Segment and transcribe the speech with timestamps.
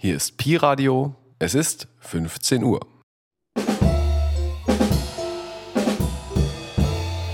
[0.00, 1.16] Hier ist Pi Radio.
[1.40, 2.78] Es ist 15 Uhr.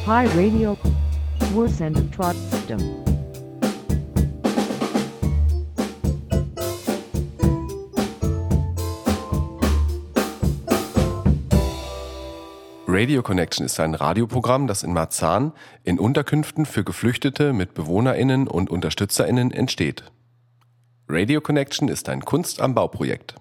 [0.06, 0.74] Pi Radio.
[2.16, 2.78] Trotzdem.
[12.88, 15.52] Radio Connection ist ein Radioprogramm, das in Marzahn
[15.82, 20.04] in Unterkünften für Geflüchtete mit BewohnerInnen und UnterstützerInnen entsteht.
[21.06, 23.34] Radio Connection ist ein Kunst am Bauprojekt.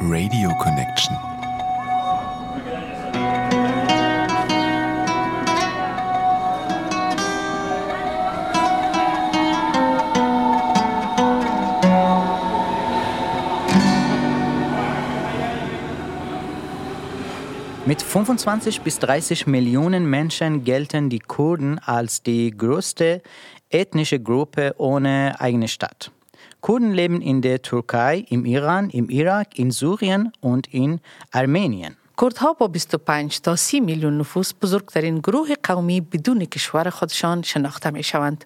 [0.00, 1.29] Radio Connection.
[17.89, 23.21] Mit 25 bis 30 Millionen Menschen gelten die Kurden als die größte
[23.69, 26.11] ethnische Gruppe ohne eigene Stadt.
[26.61, 30.99] Kurden leben in der Türkei, im Iran, im Irak, in Syrien und in
[31.31, 31.95] Armenien.
[32.17, 38.03] کردها با 25 تا 30 میلیون نفوس بزرگترین گروه قومی بدون کشور خودشان شناخته می
[38.03, 38.45] شوند.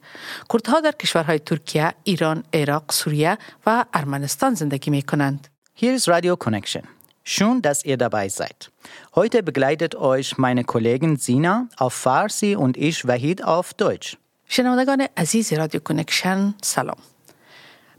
[0.54, 5.48] کردها در کشورهای ترکیه، ایران، عراق، سوریه و ارمنستان زندگی می کنند.
[5.76, 6.93] Hier ist Radio Connection.
[7.27, 8.71] Schön, dass ihr dabei seid.
[9.15, 14.19] Heute begleitet euch meine Kollegin Sina auf Farsi und ich Wahid auf Deutsch.
[14.49, 16.97] شنوندگان عزیز رادیو کنکشن سلام.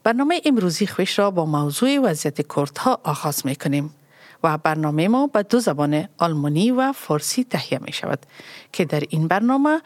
[0.03, 3.95] برنامه امروزی خوش را با موضوع وضعیت کردها آغاز می کنیم
[4.43, 8.19] و برنامه ما به دو زبان آلمانی و فارسی تهیه می شود
[8.71, 9.81] که در این برنامه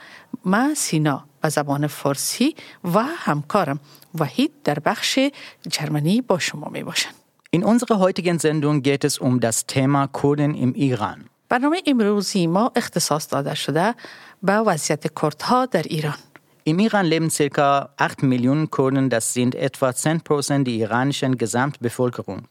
[0.46, 3.80] ما سینا به زبان فارسی و همکارم
[4.20, 5.20] وحید در بخش
[5.68, 7.19] جرمنی با شما می باشند.
[7.51, 11.29] In unserer heutigen Sendung geht es um das Thema Kurden im Iran.
[11.51, 13.95] برنامه امروزی ما اختصاص داده شده
[14.43, 16.19] به وضعیت کردها در ایران.
[16.67, 17.91] Im Iran leben ca.
[17.99, 22.49] 8 Millionen Kurden, das sind etwa 10% der iranischen Gesamtbevölkerung.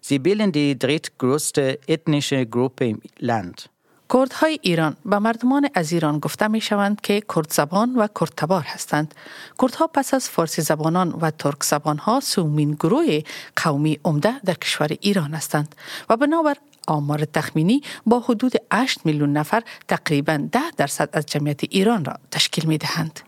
[0.00, 3.68] Sie bilden die drittgrößte ethnische Gruppe im Land.
[4.13, 8.61] کردهای ایران به مردمان از ایران گفته می شوند که کرد زبان و کرد تبار
[8.61, 9.15] هستند.
[9.61, 13.21] کردها پس از فارسی زبانان و ترک زبان ها سومین گروه
[13.55, 15.75] قومی عمده در کشور ایران هستند
[16.09, 16.55] و بنابر
[16.87, 22.65] آمار تخمینی با حدود 8 میلیون نفر تقریبا 10 درصد از جمعیت ایران را تشکیل
[22.65, 23.19] می دهند.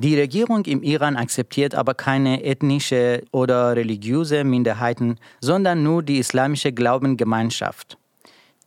[0.00, 6.72] Die Regierung im Iran akzeptiert aber keine ethnische oder religiöse Minderheiten, sondern nur die islamische
[6.72, 7.99] Glaubengemeinschaft.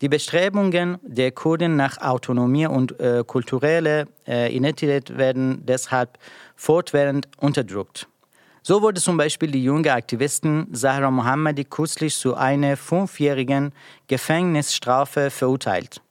[0.03, 6.19] Die Bestrebungen der Kurden nach Autonomie und äh, kulturelle äh, Identität werden deshalb
[6.57, 8.09] fortwährend unterdrückt.
[8.63, 13.71] So wurde zum Beispiel die junge Aktivistin Zahra Mohammadi kürzlich zu einer fünfjährigen
[14.07, 16.01] Gefängnisstrafe verurteilt,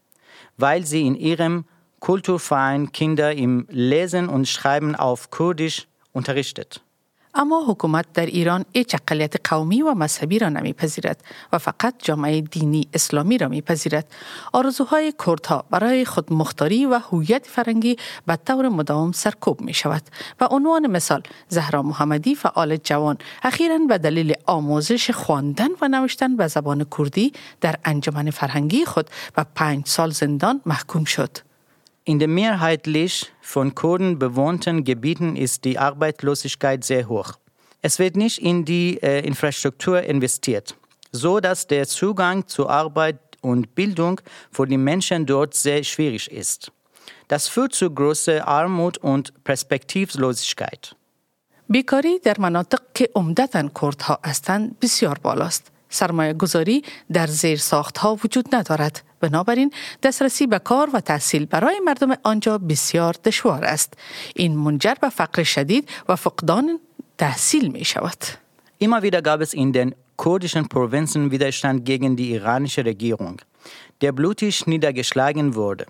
[0.56, 1.66] weil sie in ihrem
[2.00, 6.82] Kulturverein Kinder im Lesen und Schreiben auf Kurdisch unterrichtet.
[7.34, 12.88] اما حکومت در ایران هیچ اقلیت قومی و مذهبی را نمیپذیرد و فقط جامعه دینی
[12.94, 14.06] اسلامی را میپذیرد.
[14.53, 20.03] آرزوهای کردها برای خود مختاری و هویت فرنگی به طور مداوم سرکوب می شود
[20.41, 26.47] و عنوان مثال زهرا محمدی فعال جوان اخیرا به دلیل آموزش خواندن و نوشتن به
[26.47, 31.51] زبان کردی در انجمن فرهنگی خود به پنج سال زندان محکوم شد.
[32.03, 37.34] In den mehrheitlich von Kurden bewohnten Gebieten ist die Arbeitslosigkeit sehr hoch.
[37.81, 40.75] Es wird nicht in die äh, Infrastruktur investiert,
[41.12, 46.72] so dass der Zugang zu Arbeit und Bildung für die Menschen dort sehr schwierig ist.
[47.28, 50.95] Das führt zu großer Armut und Perspektivlosigkeit.
[51.69, 55.72] بیکاری در مناطق که عمدتا کردها هستند بسیار بالاست.
[55.90, 59.01] سرمایه گذاری در زیر ساخت ها وجود ندارد.
[59.22, 59.72] بنابراین
[60.03, 63.94] دسترسی به کار و تحصیل برای مردم آنجا بسیار دشوار است.
[64.35, 66.79] این منجر به فقر شدید و فقدان
[67.18, 68.23] تحصیل می شود.
[68.79, 73.41] Immer wieder gab es in den kurdischen Provinzen Widerstand gegen die iranische Regierung,
[74.01, 75.85] der blutig niedergeschlagen wurde.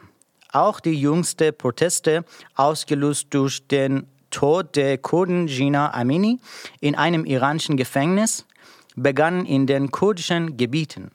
[0.53, 2.23] Auch die jüngsten Proteste,
[2.55, 6.39] ausgelöst durch den Tod der Kurden Gina Amini
[6.79, 8.45] in einem iranischen Gefängnis,
[8.95, 11.11] begannen in den kurdischen Gebieten.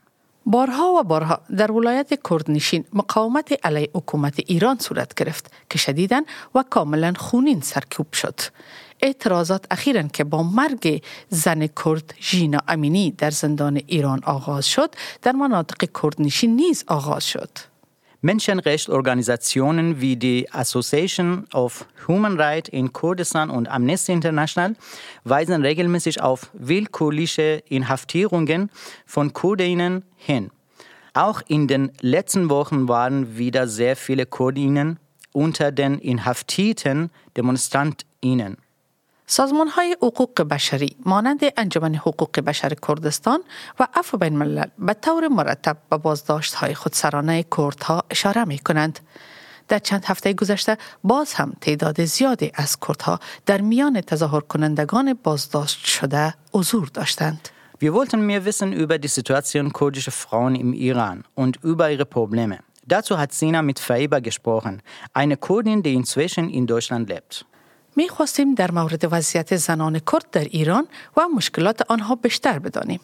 [0.50, 6.22] بارها و بارها در ولایت کردنشین مقاومت علیه حکومت ایران صورت گرفت که شدیداً
[6.56, 8.40] و کاملا خونین سرکوب شد.
[9.02, 15.32] اعتراضات اخیرا که با مرگ زن کرد ژینا امینی در زندان ایران آغاز شد در
[15.32, 17.50] مناطق کردنشین نیز آغاز شد.
[18.22, 24.76] Menschenrechtsorganisationen wie die Association of Human Rights in Kurdistan und Amnesty International
[25.24, 28.72] weisen regelmäßig auf willkürliche Inhaftierungen
[29.06, 30.50] von Kurdinnen hin.
[31.14, 35.00] Auch in den letzten Wochen waren wieder sehr viele Kurdinnen
[35.32, 38.58] unter den inhaftierten Demonstrantinnen.
[39.30, 43.40] سازمان های حقوق بشری مانند انجمن حقوق بشر کردستان
[43.80, 49.00] و عفو بین الملل به طور مرتب به بازداشت های خودسرانه کردها اشاره می کنند.
[49.68, 55.86] در چند هفته گذشته باز هم تعداد زیادی از کردها در میان تظاهر کنندگان بازداشت
[55.86, 57.50] شده حضور داشتند.
[57.80, 62.58] Wir wollten mehr wissen über die Situation kurdischer Frauen im Iran und über ihre Probleme.
[62.88, 64.82] Dazu hat Sina mit Faiba gesprochen,
[65.14, 67.46] eine Kurdin, die inzwischen in Deutschland lebt.
[67.98, 73.00] می خواستیم در مورد وضعیت زنان کرد در ایران و مشکلات آنها بیشتر بدانیم.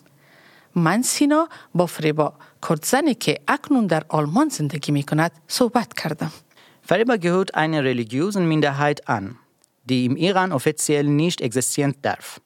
[0.75, 2.33] من سینا با فریبا
[2.69, 6.31] کردزنی که اکنون در آلمان زندگی می کند صحبت کردم.
[6.89, 9.25] Fariba gehört einer religiösen Minderheit an,
[9.89, 12.39] die im Iran offiziell nicht existieren darf.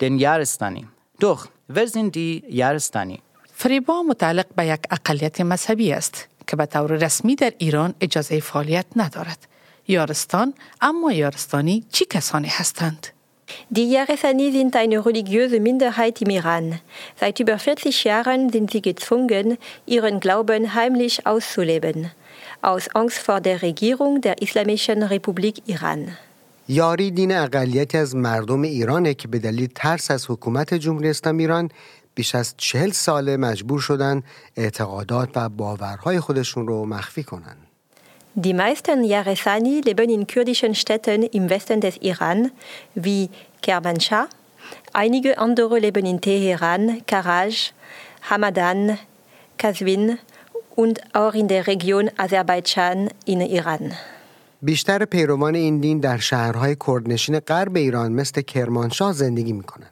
[0.00, 0.86] Den Yaristani.
[1.18, 3.18] Doch, wer sind die Yaristani?
[3.54, 8.86] فریبا متعلق به یک اقلیت مذهبی است که به طور رسمی در ایران اجازه فعالیت
[8.96, 9.51] ندارد.
[9.88, 13.06] یارستان اما یارستانی چی کسانی هستند؟
[13.70, 16.80] Die Yaresani sind eine religiöse Minderheit im Iran.
[17.20, 22.10] Seit über 40 Jahren sind sie gezwungen, ihren Glauben heimlich auszuleben,
[22.62, 26.16] aus Angst vor der Regierung der Islamischen Republik Iran.
[26.68, 31.70] یاری دین اقلیتی از مردم ایرانه که به دلیل ترس از حکومت جمهوری اسلامی ایران
[32.14, 34.22] بیش از چهل ساله مجبور شدن
[34.56, 37.56] اعتقادات و باورهای خودشون رو مخفی کنن.
[38.35, 42.51] Die meisten Yaresani leben in kurdischen Städten im Westen des Iran,
[42.93, 43.29] wie
[43.61, 44.27] Kermanshah.
[44.93, 47.71] Einige andere leben in Teheran, Karaj,
[48.29, 48.99] Hamadan,
[49.57, 50.19] Kazvin
[50.75, 53.93] und auch in der Region Aserbaidschan in Iran.
[54.61, 59.87] بیشتر پیروان این دین در شهرهای کردنشین غرب ایران مثل کرمانشاه زندگی میکنن.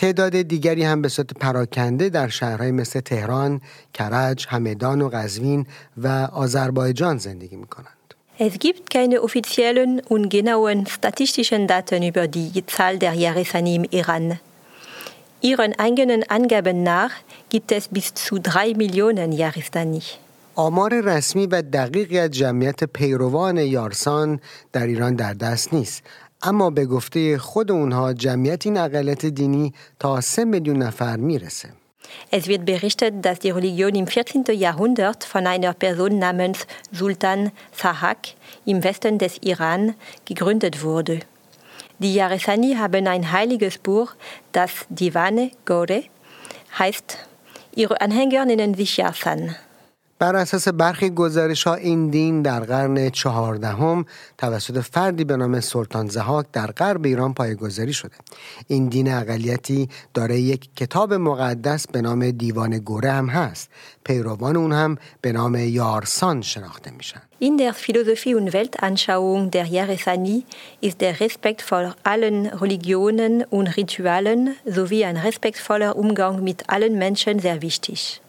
[0.00, 3.60] تعداد دیگری هم به صورت پراکنده در شهرهای مثل تهران،
[3.94, 5.66] کرج، همدان و قزوین
[5.96, 8.14] و آذربایجان زندگی می‌کنند.
[8.38, 14.38] Es gibt keine offiziellen und genauen statistischen Daten über die Zahl der Yaresani im Iran.
[15.42, 17.12] Ihren eigenen Angaben nach
[17.50, 20.02] gibt es bis zu drei Millionen Yaresani.
[20.54, 24.40] آمار رسمی و دقیقی از جمعیت پیروان یارسان
[24.72, 26.02] در ایران در دست نیست
[26.41, 31.69] اما به گفته خود اونها جمعیت این اقلیت دینی تا سه میلیون نفر میرسه
[32.31, 34.45] Es wird berichtet, dass die Religion im 14.
[34.53, 38.35] Jahrhundert von einer Person namens Sultan Sahak
[38.65, 39.95] im Westen des Iran
[40.25, 41.19] gegründet wurde.
[41.99, 44.13] Die Yaresani haben ein heiliges Buch,
[44.51, 46.03] das Divane Gore
[46.77, 47.17] heißt.
[47.75, 49.55] Ihre Anhänger nennen sich Yarsan.
[50.20, 54.04] بر اساس برخی گزارش ها این دین در قرن چهاردهم
[54.38, 58.14] توسط فردی به نام سلطان زهاک در غرب ایران پایگذاری شده.
[58.66, 63.70] این دین اقلیتی دارای یک کتاب مقدس به نام دیوان گوره هم هست.
[64.04, 67.22] پیروان اون هم به نام یارسان شناخته میشن.
[67.42, 70.44] In der Philosophie und Weltanschauung der Yaresani
[70.82, 77.38] ist der Respekt vor allen Religionen und Ritualen sowie ein respektvoller Umgang mit allen Menschen
[77.38, 78.20] sehr wichtig.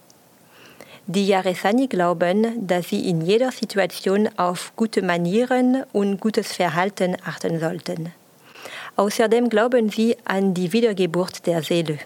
[1.08, 7.60] Die Yaresani glauben, dass sie in jeder Situation auf gute Manieren und gutes Verhalten achten
[7.60, 8.14] sollten.
[8.96, 12.00] Außerdem glauben sie an die Wiedergeburt der Seele.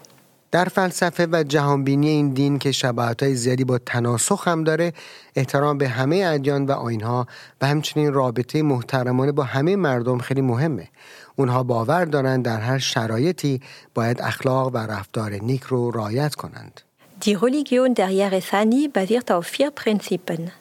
[0.50, 4.92] در فلسفه و جهانبینی این دین که شباهت زیادی با تناسخ هم داره
[5.34, 7.26] احترام به همه ادیان و آینها
[7.60, 10.88] و همچنین رابطه محترمانه با همه مردم خیلی مهمه
[11.36, 13.60] اونها باور دارند در هر شرایطی
[13.94, 16.80] باید اخلاق و رفتار نیک رو رعایت کنند
[17.25, 20.51] Die Religion der Yaresani basiert auf vier Prinzipien.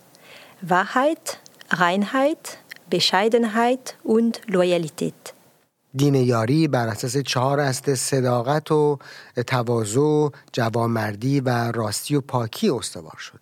[0.60, 1.38] Wahrheit,
[1.70, 2.58] Reinheit,
[2.90, 5.34] Bescheidenheit und Loyalität.
[5.94, 8.98] دین یاری بر اساس چهار است صداقت و
[9.46, 13.40] تواضع جوانمردی و راستی و پاکی استوار شده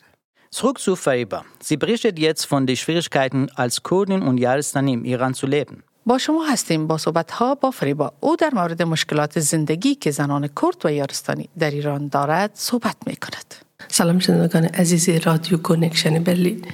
[0.51, 1.45] Zurück zu Fariba.
[1.61, 5.85] Sie berichtet jetzt von den Schwierigkeiten, als Kurdin und Yaristani im Iran zu leben.
[6.06, 8.12] با شما هستیم با صحبت ها با فریبا.
[8.20, 13.16] او در مورد مشکلات زندگی که زنان کرد و یارستانی در ایران دارد صحبت می
[13.16, 13.56] کند
[13.88, 16.66] سلام شنوندگان عزیز رادیو کنکشن برلین.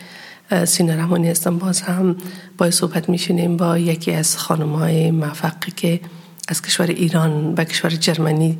[0.65, 1.57] سینا رحمانی هستم.
[1.57, 2.15] باز هم
[2.57, 5.99] با صحبت میشینیم با یکی از خانم های موفقی که
[6.47, 8.57] از کشور ایران و کشور جرمنی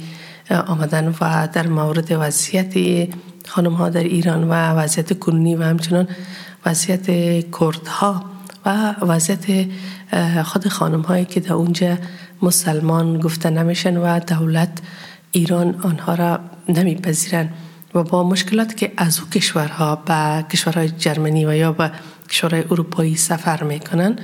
[0.68, 2.74] آمدن و در مورد وضعیت
[3.48, 6.08] خانم ها در ایران و وضعیت کنونی و همچنان
[6.66, 7.06] وضعیت
[7.60, 9.68] کردها و وضعیت
[10.44, 11.98] خود خانم هایی که در اونجا
[12.42, 14.80] مسلمان گفته نمیشن و دولت
[15.32, 16.40] ایران آنها را
[16.70, 17.50] نمیپذیرن
[17.96, 21.92] و با مشکلاتی که از او کشورها به کشورهای جرمنی و یا به
[22.30, 24.20] کشورهای اروپایی سفر می‌کنن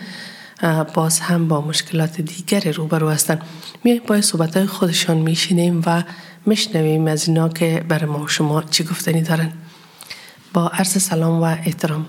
[0.93, 3.39] باز هم با مشکلات دیگر روبرو هستن.
[3.83, 6.03] میایم با صحبت های خودشان میشینیم و
[6.45, 9.51] میشنویم از اینا که برای ما شما چی گفتنی دارن.
[10.53, 12.05] با عرض سلام و احترام.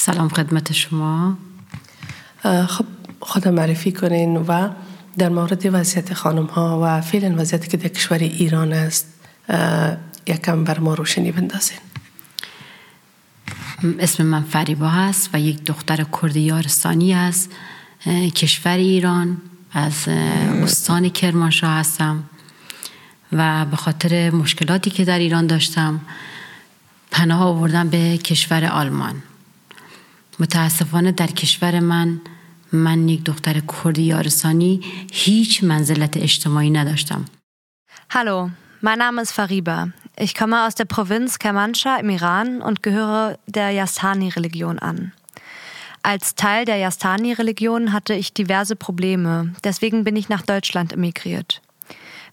[0.00, 1.36] سلام خدمت شما.
[2.68, 2.84] خب
[3.20, 4.68] خودم معرفی کنین و
[5.18, 9.06] در مورد وضعیت خانم ها و فعلا وضعیتی که در کشور ایران است
[10.26, 11.78] یکم بر ما روشنی بندازین.
[13.98, 17.48] اسم من فریبا هست و یک دختر کرد یارستانی از
[18.34, 19.36] کشور ایران
[19.72, 20.08] از
[20.62, 22.24] استان کرمانشاه هستم
[23.32, 26.00] و به خاطر مشکلاتی که در ایران داشتم
[27.10, 29.22] پناه آوردم به کشور آلمان.
[30.39, 32.21] متاسفانه در کشور من
[32.71, 34.81] من یک دختر کردی یارسانی
[35.13, 37.25] هیچ منزلت اجتماعی نداشتم
[38.09, 39.89] Hallo, mein Name ist Fariba.
[40.17, 45.11] Ich komme aus der Provinz Kermanshah im Iran und gehöre der Yastani-Religion an.
[46.03, 51.61] Als Teil der Yastani-Religion hatte ich diverse Probleme, deswegen bin ich nach Deutschland emigriert.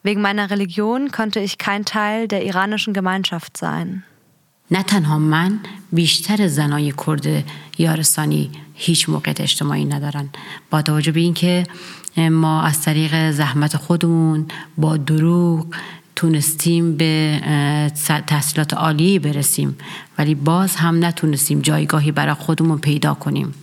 [0.02, 4.04] Wegen meiner Religion konnte ich kein Teil der iranischen Gemeinschaft sein.
[4.71, 5.59] نه تنها من
[5.91, 7.43] بیشتر زنای کرد
[7.77, 10.29] یارستانی هیچ موقعیت اجتماعی ندارن.
[10.69, 11.63] با توجه به اینکه
[12.17, 14.47] ما از طریق زحمت خودمون
[14.77, 15.65] با دروغ
[16.15, 17.41] تونستیم به
[18.27, 19.77] تحصیلات عالی برسیم.
[20.17, 23.53] ولی باز هم نتونستیم جایگاهی برای خودمون پیدا کنیم.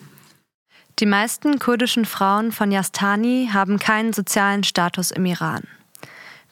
[1.00, 5.62] Die meisten kurdischen Frauen von Yastani haben keinen sozialen Status im Iran.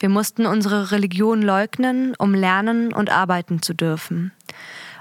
[0.02, 4.32] Wir mussten unsere Religion leugnen, um lernen und arbeiten zu dürfen.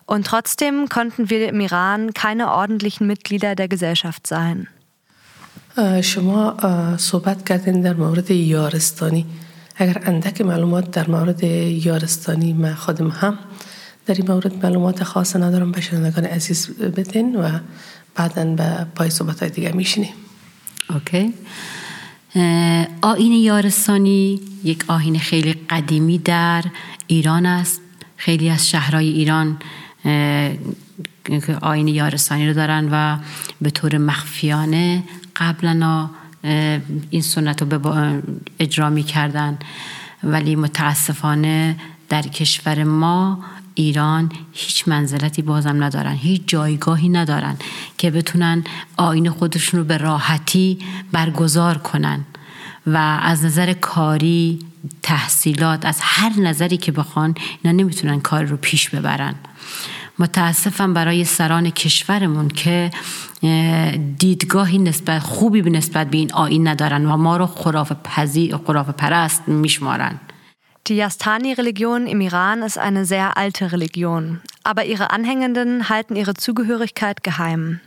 [0.07, 4.69] Und trotzdem konnten wir im Iran keine ordentlichen Mitglieder der Gesellschaft sein.
[6.03, 6.57] شما
[6.97, 9.27] صحبت کردین در مورد یارستانی
[9.77, 13.39] اگر اندک معلومات در مورد یارستانی من خودم هم
[14.07, 17.51] در این مورد معلومات خاص ندارم به شنوندگان عزیز بدین و
[18.15, 20.15] بعدا به پای صحبت های دیگه میشینیم
[20.91, 21.35] اوکی
[23.02, 26.64] آین یارستانی یک آین خیلی قدیمی در
[27.08, 27.82] ایران است.
[28.18, 29.58] خیلی از شهرهای ایران
[31.62, 33.18] آین یارستانی رو دارن و
[33.62, 35.04] به طور مخفیانه
[35.36, 36.10] قبلا
[37.10, 38.22] این سنت رو
[38.60, 39.58] اجرا می کردن
[40.24, 41.76] ولی متاسفانه
[42.10, 43.44] در کشور ما
[43.76, 47.56] ایران هیچ منزلتی بازم ندارن هیچ جایگاهی ندارن
[47.98, 48.64] که بتونن
[48.98, 50.80] آین خودشون رو به راحتی
[51.12, 52.26] برگزار کنن
[52.88, 54.60] و از نظر کاری
[55.04, 59.36] تحصیلات از هر نظری که بخوان اینا نمی‌تونن کار رو پیش ببرن.
[60.20, 62.92] متاسفم برای سران کشورمون که
[64.18, 68.90] دیدگاهی نسبت خوبی به نسبت به این آین ندارن و ما رو خراف, پزی، خراف
[68.90, 70.20] پرست میشمارن.
[70.88, 77.24] Die Yastani-Religion im Iran ist eine sehr alte Religion, aber ihre Anhängenden halten ihre Zugehörigkeit
[77.24, 77.80] geheim.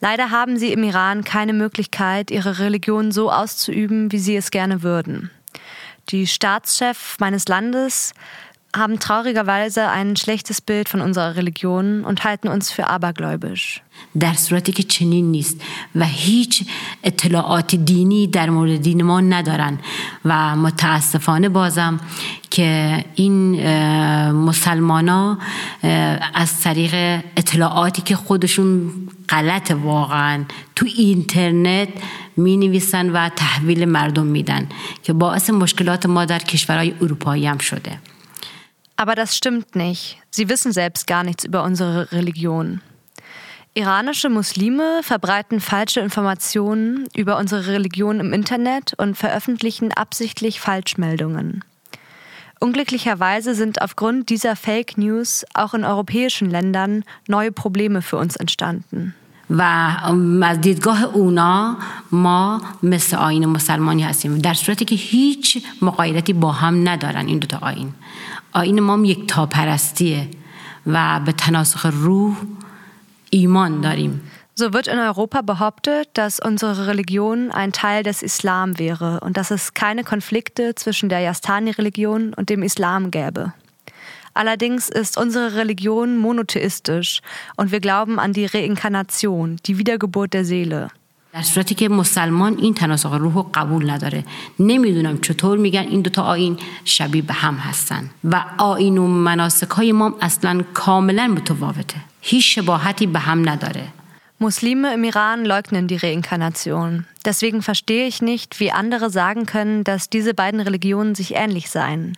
[0.00, 4.84] Leider haben sie im Iran keine Möglichkeit, ihre Religion so auszuüben, wie sie es gerne
[4.84, 5.30] würden.
[6.10, 8.14] Die Staatschef meines Landes
[8.76, 13.82] haben traurigerweise ein schlechtes Bild von unserer Religion und halten uns für abergläubisch.
[14.20, 15.60] در صورتی که چنین نیست
[15.94, 16.64] و هیچ
[17.04, 19.78] اطلاعات دینی در مورد دین ما ندارن
[20.24, 22.00] و متاسفانه بازم
[22.50, 23.66] که این
[24.30, 25.38] مسلمانا
[26.34, 28.90] از طریق اطلاعاتی که خودشون
[29.28, 30.44] غلط واقعا
[30.76, 31.88] تو اینترنت
[32.36, 34.68] می نویسن و تحویل مردم میدن
[35.02, 37.98] که باعث مشکلات ما در کشورهای اروپایی هم شده
[38.95, 40.17] Aber das stimmt nicht.
[40.29, 42.81] Sie wissen selbst gar nichts über unsere Religion.
[43.73, 51.63] Iranische Muslime verbreiten falsche Informationen über unsere Religion im Internet und veröffentlichen absichtlich Falschmeldungen.
[52.59, 59.15] Unglücklicherweise sind aufgrund dieser Fake News auch in europäischen Ländern neue Probleme für uns entstanden.
[59.51, 59.61] و
[60.43, 61.77] از دیدگاه اونا
[62.11, 67.57] ما مثل آین مسلمانی هستیم در صورتی که هیچ مقایرتی با هم ندارن این دوتا
[67.57, 67.93] آین
[68.55, 70.27] آین ما یک تاپرستیه
[70.87, 72.35] و به تناسخ روح
[73.29, 74.21] ایمان داریم
[74.53, 79.49] So wird in Europa behauptet, dass unsere Religion ein Teil des Islam wäre und dass
[79.49, 83.53] es keine Konflikte zwischen der Yastani-Religion und dem Islam gäbe.
[84.33, 87.21] Allerdings ist unsere Religion monotheistisch
[87.55, 90.89] und wir glauben an die Reinkarnation, die Wiedergeburt der Seele.
[91.35, 94.23] در صورتی که مسلمان این تناسق روح رو قبول نداره
[94.59, 99.91] نمیدونم چطور میگن این دوتا آین شبیه به هم هستن و آین و مناسک های
[99.91, 103.87] ما اصلا کاملا متفاوته هیچ شباهتی به هم نداره
[104.41, 107.05] Muslime im Iran leugnen die Reinkarnation.
[107.25, 112.17] Deswegen verstehe ich nicht, wie andere sagen können, dass diese beiden Religionen sich ähnlich seien.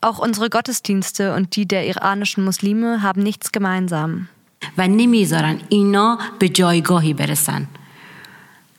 [0.00, 4.28] Auch unsere Gottesdienste und die der iranischen Muslime haben nichts gemeinsam.
[4.78, 7.66] و نمیذارن اینا به جایگاهی برسن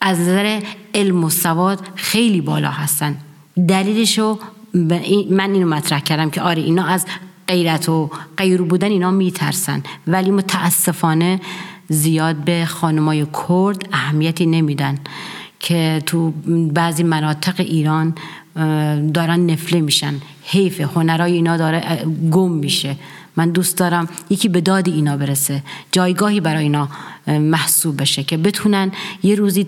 [0.06, 0.60] از نظر
[0.94, 3.16] علم و سواد خیلی بالا هستن.
[3.68, 4.38] دلیلشو
[5.30, 7.06] من اینو مطرح کردم که آره اینا از
[7.48, 9.82] غیرت و غیر بودن اینا میترسن.
[10.06, 11.40] ولی متاسفانه
[11.88, 14.98] زیاد به خانمای کرد اهمیتی نمیدن
[15.60, 16.30] که تو
[16.72, 18.14] بعضی مناطق ایران
[19.14, 20.14] دارن نفله میشن.
[20.42, 22.96] حیف هنرای اینا داره گم میشه.
[23.36, 25.62] من دوست دارم یکی به داد اینا برسه.
[25.92, 26.88] جایگاهی برای اینا
[27.26, 29.66] محسوب بشه که بتونن یه روزی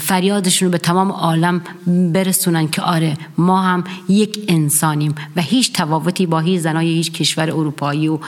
[0.00, 6.26] فریادشون رو به تمام عالم برسونن که آره ما هم یک انسانیم و هیچ تفاوتی
[6.26, 8.18] با هیچ زنای هیچ کشور اروپایی و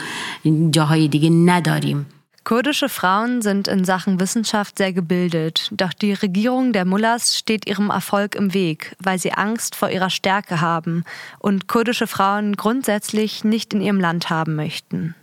[0.71, 2.05] جاهای دیگه نداریم.
[2.45, 7.89] Kurdische Frauen sind in Sachen Wissenschaft sehr gebildet, doch die Regierung der Mullahs steht ihrem
[7.89, 11.05] Erfolg im Weg, weil sie Angst vor ihrer Stärke haben
[11.39, 15.15] und kurdische Frauen grundsätzlich nicht in ihrem Land haben möchten.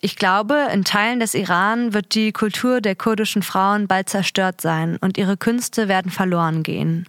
[0.00, 4.98] Ich glaube, in Teilen des Iran wird die Kultur der kurdischen Frauen bald zerstört sein
[5.00, 7.08] und ihre Künste werden verloren gehen.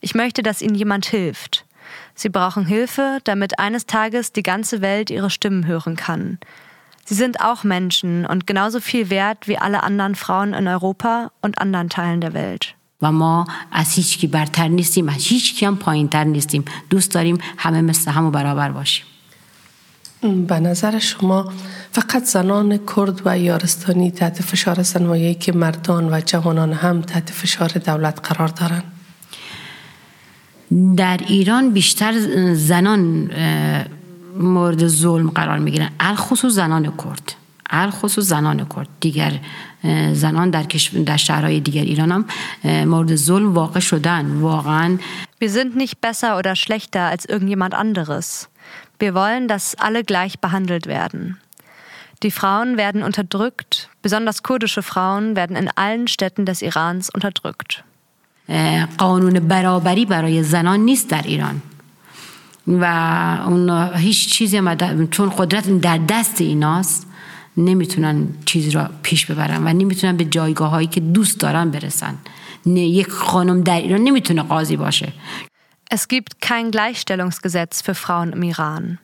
[0.00, 1.64] Ich möchte, dass ihnen jemand hilft.
[2.16, 6.38] Sie brauchen Hilfe, damit eines Tages die ganze Welt ihre Stimmen hören kann.
[7.08, 11.58] Sie sind auch Menschen und genauso viel wert wie alle anderen Frauen in Europa und
[11.58, 12.74] anderen Teilen der Welt.
[13.02, 17.10] و ما از هیچ کی برتر نیستیم از هیچ کی هم پایین تر نیستیم دوست
[17.14, 19.06] داریم همه مثل هم و برابر باشیم
[20.48, 21.52] به نظر شما
[21.92, 27.68] فقط زنان کرد و یارستانی تحت فشار سنوایی که مردان و جوانان هم تحت فشار
[27.68, 28.84] دولت قرار دارند
[30.96, 32.14] در ایران بیشتر
[32.54, 33.30] زنان
[34.37, 37.35] مورد ظلم قرار میگیرن الخصوص زنان کرد
[37.69, 39.39] الخصوص زنان کرد دیگر
[40.13, 40.65] زنان در,
[41.05, 42.25] در شهرهای دیگر ایران هم
[42.85, 44.97] مورد ظلم واقع شدن واقعا
[45.43, 48.49] Wir sind nicht besser oder schlechter als irgendjemand anderes.
[48.99, 51.37] Wir wollen, dass alle gleich behandelt werden.
[52.23, 57.83] Die Frauen werden unterdrückt, besonders kurdische Frauen werden in allen Städten des Irans unterdrückt.
[58.97, 61.61] قانون برابری برای زنان نیست در ایران
[62.67, 62.85] و
[63.47, 67.07] اون هیچ چیزی هم چون قدرت در دست ایناست
[67.57, 72.17] نمیتونن چیزی را پیش ببرن و نمیتونن به جایگاه هایی که دوست دارن برسن
[72.65, 75.13] یک خانم در ایران نمیتونه قاضی باشه
[75.93, 78.97] Es gibt kein Gleichstellungsgesetz für Frauen im Iran.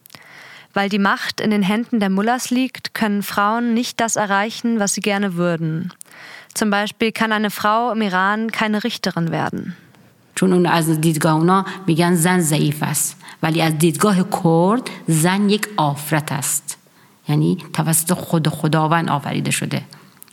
[0.74, 4.96] Weil die Macht in den Händen der Mullahs liegt, können Frauen nicht das erreichen, was
[4.96, 5.94] sie gerne würden.
[6.56, 9.76] Zum Beispiel kann eine Frau im Iran keine Richterin werden.
[10.35, 13.17] چون اون از دیدگاه اونا میگن زن ضعیف است.
[13.43, 16.79] ولی از دیدگاه کرد زن یک آفرت است.
[17.29, 19.83] یعنی توسط خود خداوند آفریده شده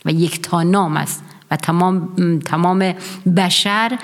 [0.04, 2.94] و یک تا نام است و تمام تمام
[3.36, 3.98] بشر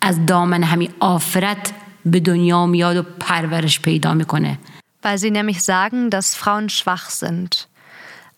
[0.00, 1.72] از دامن همین آفرت
[2.06, 4.58] به دنیا میاد و پرورش پیدا می‌کنه.
[5.02, 7.69] Weil sie nämlich sagen, dass Frauen schwach sind.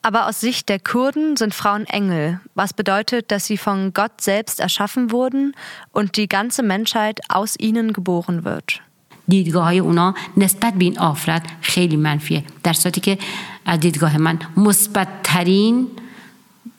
[0.01, 4.59] Aber aus Sicht der Kurden sind Frauen Engel, was bedeutet, dass sie von Gott selbst
[4.59, 5.53] erschaffen wurden
[5.91, 8.81] und die ganze Menschheit aus ihnen geboren wird.
[9.29, 13.17] دیدگاه های اونا نسبت به این آفرت خیلی منفیه در صورتی که
[13.65, 15.87] از دیدگاه من مثبت ترین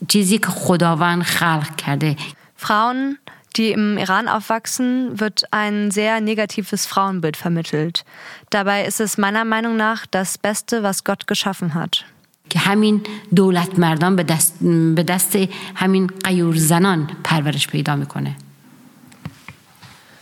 [0.08, 2.16] چیزی که خداوند خلق کرده
[2.56, 3.18] Frauen,
[3.56, 8.04] die im Iran aufwachsen, wird ein sehr negatives Frauenbild vermittelt.
[8.50, 12.04] Dabei ist es meiner Meinung nach das Beste, was Gott geschaffen hat.
[12.49, 13.01] که همین
[13.35, 14.63] دولت مردان به دست,
[14.95, 15.37] به دست
[15.75, 18.35] همین قیور زنان پرورش پیدا می‌کنه.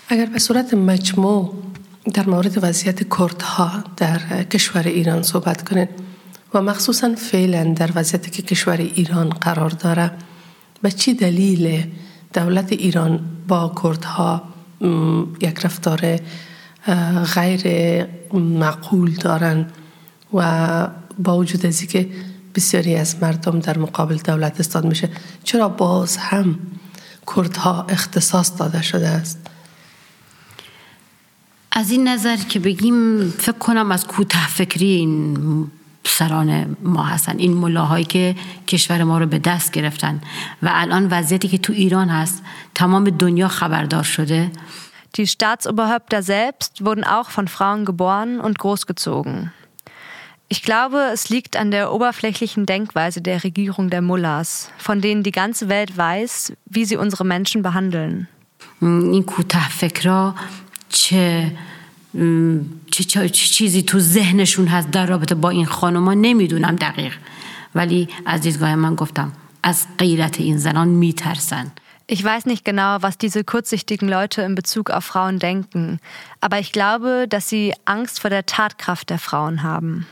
[0.09, 1.63] اگر به صورت مجموع
[2.13, 5.89] در مورد وضعیت کردها در کشور ایران صحبت کنید
[6.53, 10.11] و مخصوصا فعلا در وضعیتی که کشور ایران قرار داره
[10.81, 11.91] به چی دلیل
[12.33, 14.43] دولت ایران با کردها
[15.41, 16.19] یک رفتار
[17.35, 17.63] غیر
[18.33, 19.67] معقول دارن
[20.33, 20.87] و
[21.19, 22.09] با وجود از که
[22.55, 25.09] بسیاری از مردم در مقابل دولت استاد میشه
[25.43, 26.59] چرا باز هم
[27.35, 29.39] کردها اختصاص داده شده است؟
[31.71, 35.37] از این نظر که بگیم فکر کنم از کوته فکری این
[36.03, 38.35] سران ما هستن این ملاهایی که
[38.67, 40.21] کشور ما رو به دست گرفتن.
[40.63, 42.43] و الان وضعیتی که تو ایران هست
[42.75, 44.51] تمام دنیا خبردار شده.
[45.17, 49.51] Die Staatsoberhäupter selbst wurden auch von Frauen geboren und großgezogen.
[50.50, 55.32] Ich glaube, es liegt an der oberflächlichen Denkweise der Regierung der Mullahs, von denen die
[55.32, 58.28] ganze Welt weiß, wie sie unsere Menschen behandeln.
[58.82, 60.34] این کوته فکرها
[60.88, 61.52] چه
[62.90, 67.12] چه, چه چیزی تو ذهنشون هست در رابطه با این خانوما نمیدونم دقیق
[67.74, 71.72] ولی از دیدگاه من گفتم از غیرت این زنان میترسن
[72.08, 75.98] Ich weiß nicht genau, was diese kurzsichtigen Leute in Bezug auf Frauen denken,
[76.40, 80.06] aber ich glaube, dass sie Angst vor der Tatkraft der Frauen haben.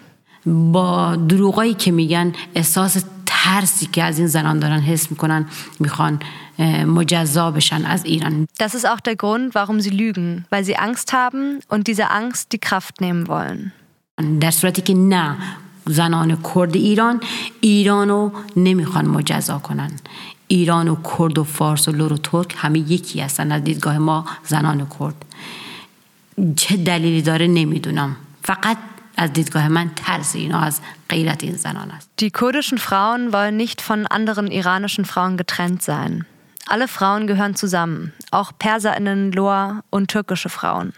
[0.46, 5.46] با دروغایی که میگن احساس ترسی که از این زنان دارن حس می‌کنن
[5.80, 6.20] می‌خوان
[6.88, 8.48] مجزا بشن از ایران.
[8.64, 12.52] Das ist auch der Grund, warum sie lügen, weil sie Angst haben und diese Angst
[12.54, 13.72] die Kraft nehmen wollen.
[14.40, 15.38] در صورتی که نه
[15.86, 17.20] زنان کرد ایران
[17.62, 19.92] ایرانو نمی‌خوان مجزا کنن.
[20.48, 24.26] ایران و کرد و فارس و لور و ترک همه یکی هستن از دیدگاه ما
[24.48, 25.26] زنان کرد.
[26.56, 28.16] چه دلیلی داره نمی‌دونم.
[28.44, 28.78] فقط
[29.19, 33.81] از دیدگاه من ترس اینا از غیرت این زنان است Die kurdischen Frauen wollen nicht
[33.81, 36.25] von anderen iranischen Frauen getrennt sein.
[36.67, 40.93] Alle Frauen gehören zusammen, auch Perserinnen, Loa und türkische Frauen.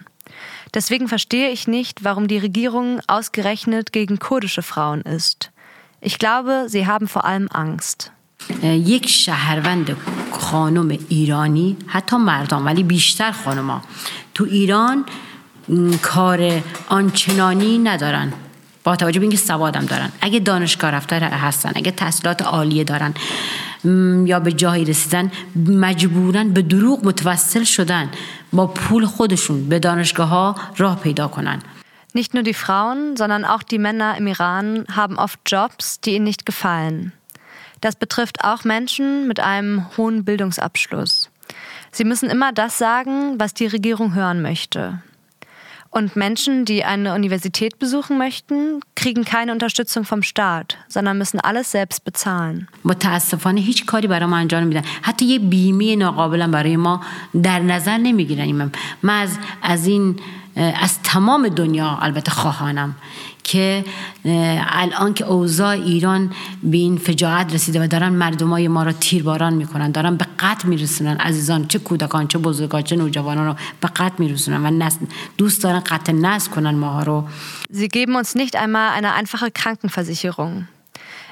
[0.74, 5.50] Deswegen verstehe ich nicht, warum die Regierung ausgerechnet gegen kurdische Frauen ist.
[6.00, 8.12] Ich glaube, sie haben vor allem Angst.
[8.62, 9.96] یک شهروند
[10.32, 13.82] خانم ایرانی حتی مردان ولی بیشتر خانما
[14.34, 15.04] تو ایران م،
[16.02, 18.32] کار آنچنانی ندارن
[18.84, 23.14] با توجه به اینکه سوادم دارن اگه دانشگاه رفته هستن اگه تحصیلات عالیه دارن
[23.84, 25.30] م، یا به جایی رسیدن
[25.66, 28.10] مجبورن به دروغ متوسل شدن
[28.52, 31.62] با پول خودشون به دانشگاه ها راه پیدا کنن
[32.14, 36.24] Nicht nur die Frauen, sondern auch die Männer im Iran haben oft Jobs, die ihnen
[36.24, 37.12] nicht gefallen.
[37.82, 41.28] Das betrifft auch Menschen mit einem hohen Bildungsabschluss.
[41.92, 45.02] Sie müssen immer das sagen, was die Regierung hören möchte.
[45.90, 51.70] Und Menschen, die eine Universität besuchen möchten, kriegen keine Unterstützung vom Staat, sondern müssen alles
[51.70, 52.68] selbst bezahlen.
[52.84, 57.00] متاسفانه هیچ کاری برای ما انجام نمیدن حتی یه بیمه ناقابلم برای ما
[57.42, 60.20] در نظر نمیگیرن من از, از این
[60.56, 62.94] از تمام دنیا البته خواهانم
[63.43, 63.85] که
[64.67, 66.31] الان که اوضاع ایران
[66.63, 71.17] به این فجاعت رسیده و دارن مردمای ما را تیرباران می‌کنن دارن به قتل میرسونن
[71.17, 74.89] عزیزان چه کودکان چه بزرگان چه نوجوانان رو به قتل میرسونن و
[75.37, 77.27] دوست دارن قتل نسل کنن ماها رو
[77.73, 80.67] Sie geben uns nicht einmal eine einfache Krankenversicherung.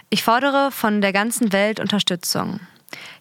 [0.10, 2.60] Ich fordere von der ganzen Welt Unterstützung.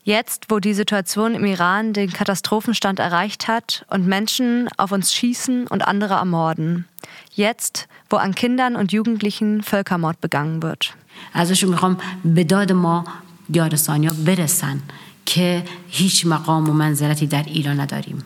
[0.04, 5.67] Jetzt, wo die Situation im Iran den Katastrophenstand erreicht hat und Menschen auf uns schießen
[5.67, 6.86] und andere ermorden.
[7.34, 10.93] Jetzt, wo an Kindern und Jugendlichen Völkermord begangen wird.
[11.34, 13.06] ازشون میخوام به داد ما
[13.54, 14.82] یارسانیا برسن
[15.26, 18.23] که هیچ مقام و منزلتی در ایران نداریم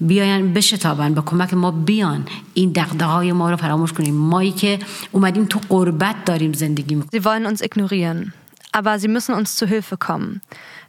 [0.00, 4.78] بیاین بشتابن به کمک ما بیان این دقدقه های ما رو فراموش کنیم مایی که
[5.12, 8.32] اومدیم تو قربت داریم زندگی میکنیم Sie wollen uns ignorieren,
[8.72, 10.40] aber sie müssen uns zu Hilfe kommen.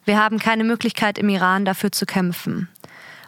[0.06, 2.68] Wir haben keine Möglichkeit im Iran dafür zu kämpfen.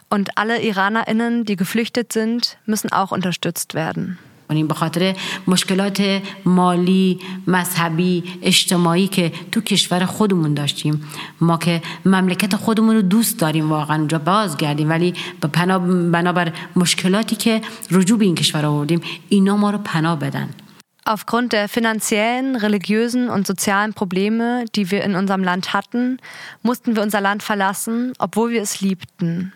[0.08, 4.18] Und alle Iranerinnen, die geflüchtet sind, müssen auch unterstützt werden.
[4.50, 11.02] کنیم به خاطر مشکلات مالی مذهبی اجتماعی که تو کشور خودمون داشتیم
[11.40, 15.78] ما که مملکت خودمون رو دوست داریم واقعا اونجا بازگردیم ولی به پناه
[16.10, 17.60] بنابر مشکلاتی که
[17.90, 20.48] رجوع به این کشور آوردیم اینا ما رو پناه بدن
[21.04, 26.18] Aufgrund der finanziellen, religiösen und sozialen Probleme, die wir in unserem Land hatten,
[26.62, 29.52] mussten wir unser Land verlassen, obwohl wir es liebten.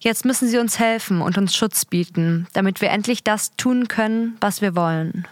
[0.00, 4.36] Jetzt müssen sie uns helfen und uns Schutz bieten, damit wir endlich das tun können,
[4.40, 5.24] was wir wollen.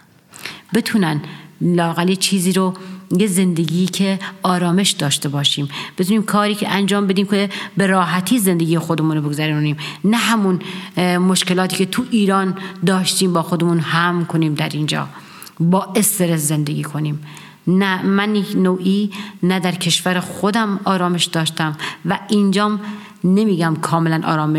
[0.73, 1.21] بتونن
[1.61, 2.73] لاقل یه چیزی رو
[3.17, 8.79] یه زندگی که آرامش داشته باشیم بتونیم کاری که انجام بدیم که به راحتی زندگی
[8.79, 10.59] خودمون رو بگذرونیم نه همون
[10.97, 15.07] اه، مشکلاتی که تو ایران داشتیم با خودمون هم کنیم در اینجا
[15.60, 17.20] با استرس زندگی کنیم.
[17.66, 19.10] نه من نوعی
[19.42, 22.80] نه در کشور خودم آرامش داشتم و اینجام
[23.24, 24.54] نمیگم کاملا آرام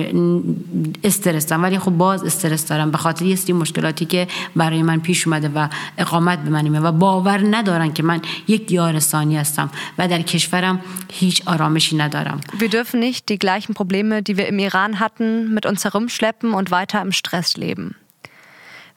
[1.03, 2.91] استرس دارم ولی خب باز استرس دارم.
[2.91, 6.91] به خاطر یه سری مشکلاتی که برای من پیش اومده و اقامت به من و
[6.91, 10.79] باور ندارن که من یک یارسانی هستم و در کشورم
[11.13, 12.39] هیچ آرامشی ندارم.
[12.57, 16.71] Wir dürfen nicht die gleichen Probleme, die wir im Iran hatten, mit uns herumschleppen und
[16.71, 17.95] weiter im Stress leben.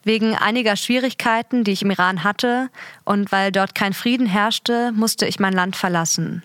[0.03, 2.69] Wegen einiger Schwierigkeiten, die ich im Iran hatte
[3.03, 6.43] und weil dort kein Frieden herrschte, musste ich mein Land verlassen.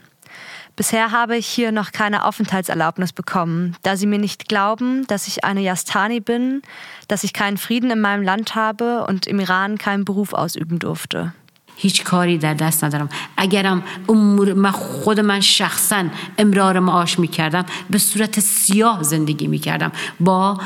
[0.76, 5.44] Bisher habe ich hier noch keine Aufenthaltserlaubnis bekommen, da sie mir nicht glauben, dass ich
[5.44, 6.62] eine Yastani bin,
[7.06, 11.32] dass ich keinen Frieden in meinem Land habe und im Iran keinen Beruf ausüben durfte.
[11.76, 16.04] هیچ کاری در دست ندارم اگرم امور من خود من شخصا
[16.38, 20.60] امرار معاش می‌کردم به صورت سیاه زندگی می‌کردم با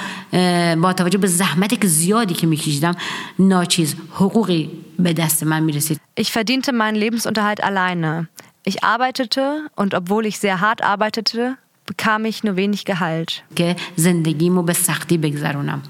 [0.83, 2.94] با توجه به زحمتی که زیادی که میکشیدم
[3.38, 8.27] ناچیز حقوقی به دست من می‌رسید Ich verdiente meinen Lebensunterhalt alleine.
[8.71, 9.44] Ich arbeitete
[9.77, 13.42] und obwohl ich sehr hart arbeitete, bekam ich nur wenig Gehalt.
[13.57, 15.83] که زندگیمو به سختی بگذرونم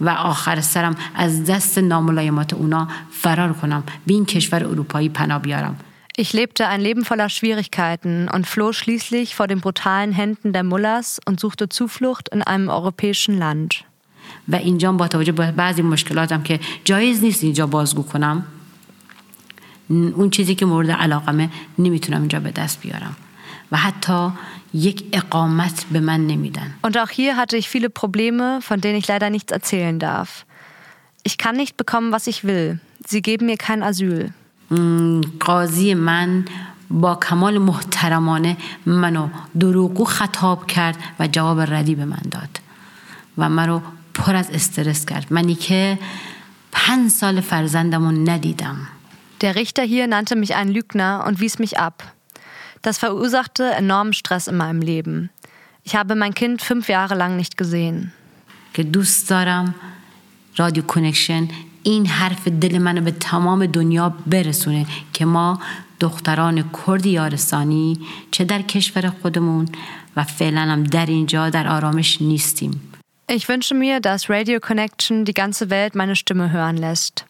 [0.00, 5.76] و آخر سرم از دست ناملایمات اونا فرار کنم به این کشور اروپایی پناه بیارم
[6.18, 11.18] Ich lebte ein Leben voller Schwierigkeiten und floh schließlich vor den brutalen Händen der Mullahs
[11.26, 13.84] und suchte Zuflucht in einem europäischen Land.
[14.48, 18.44] و اینجا با توجه به بعضی مشکلاتم که جایز نیست اینجا بازگو کنم
[19.88, 23.16] اون چیزی که مورد علاقمه نمی‌تونم اینجا به دست بیارم
[23.71, 24.29] و حتی
[24.73, 29.07] یک اقامت به من نمیدن Und auch hier hatte ich viele Probleme, von denen ich
[29.07, 30.45] leider nichts erzählen darf.
[31.23, 32.79] Ich kann nicht bekommen, was ich will.
[33.07, 34.31] Sie geben mir kein Asyl.
[34.71, 36.45] م، قاضی من
[36.89, 39.27] با کمال محترمانه منو
[39.59, 42.59] دروغو خطاب کرد و جواب ردی به من داد
[43.37, 43.81] و مرا
[44.13, 45.99] پر از استرس کرد منی که
[46.71, 48.75] پنج سال فرزندمو ندیدم
[49.41, 52.03] Der Richter hier nannte mich einen Lügner und wies mich ab.
[52.81, 55.29] Das verursachte enormen Stress in meinem Leben.
[55.83, 58.11] Ich habe mein Kind fünf Jahre lang nicht gesehen.
[58.73, 59.75] که دوست دارم
[60.57, 61.47] رادیو کنکشن
[61.83, 65.59] این حرف دل منو به تمام دنیا برسونه که ما
[65.99, 67.99] دختران کرد یارستانی
[68.31, 69.67] چه در کشور خودمون
[70.15, 72.81] و فعلا هم در اینجا در آرامش نیستیم
[73.27, 77.25] Ich wünsche mir, dass Radio Connection die ganze Welt meine Stimme hören lässt.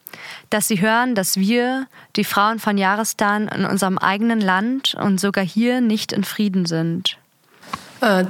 [0.50, 5.44] Dass sie hören, dass wir, die Frauen von Jahrestan, in unserem eigenen Land und sogar
[5.44, 7.16] hier nicht in Frieden sind.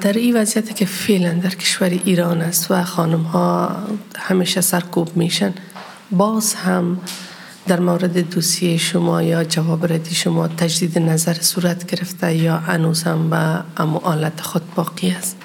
[0.00, 3.76] در این وضعیتی که فعلا در کشور ایران است و خانم ها
[4.18, 5.52] همیشه سرکوب میشن
[6.10, 6.98] باز هم
[7.66, 13.30] در مورد دوسیه شما یا جواب ردی شما تجدید نظر صورت گرفته یا هنوز هم
[13.30, 15.36] به امو آلت خود باقی است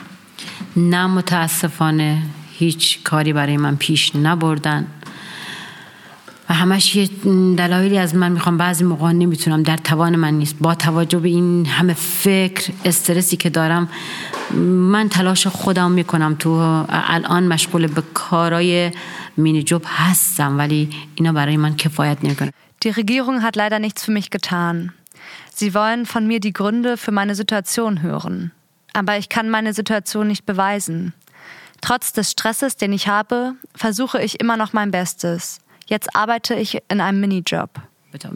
[0.75, 2.21] نه متاسفانه
[2.51, 4.87] هیچ کاری برای من پیش نبردن
[6.48, 7.06] و همش یه
[7.56, 11.66] دلایلی از من میخوام بعضی موقع نمیتونم در توان من نیست با توجه به این
[11.66, 13.88] همه فکر استرسی که دارم
[14.90, 16.50] من تلاش خودم میکنم تو
[16.88, 18.90] الان مشغول به کارای
[19.36, 22.52] مینی جوب هستم ولی اینا برای من کفایت نمیکنه
[22.82, 24.92] Die Regierung hat leider nichts für mich getan.
[25.54, 28.52] Sie wollen von mir die Gründe für meine Situation hören.
[28.94, 31.12] Aber ich kann meine Situation nicht beweisen.
[31.82, 35.60] Trotz des Stresses, den ich habe, versuche ich immer noch mein Bestes.
[35.86, 37.70] Jetzt arbeite ich in einem Minijob.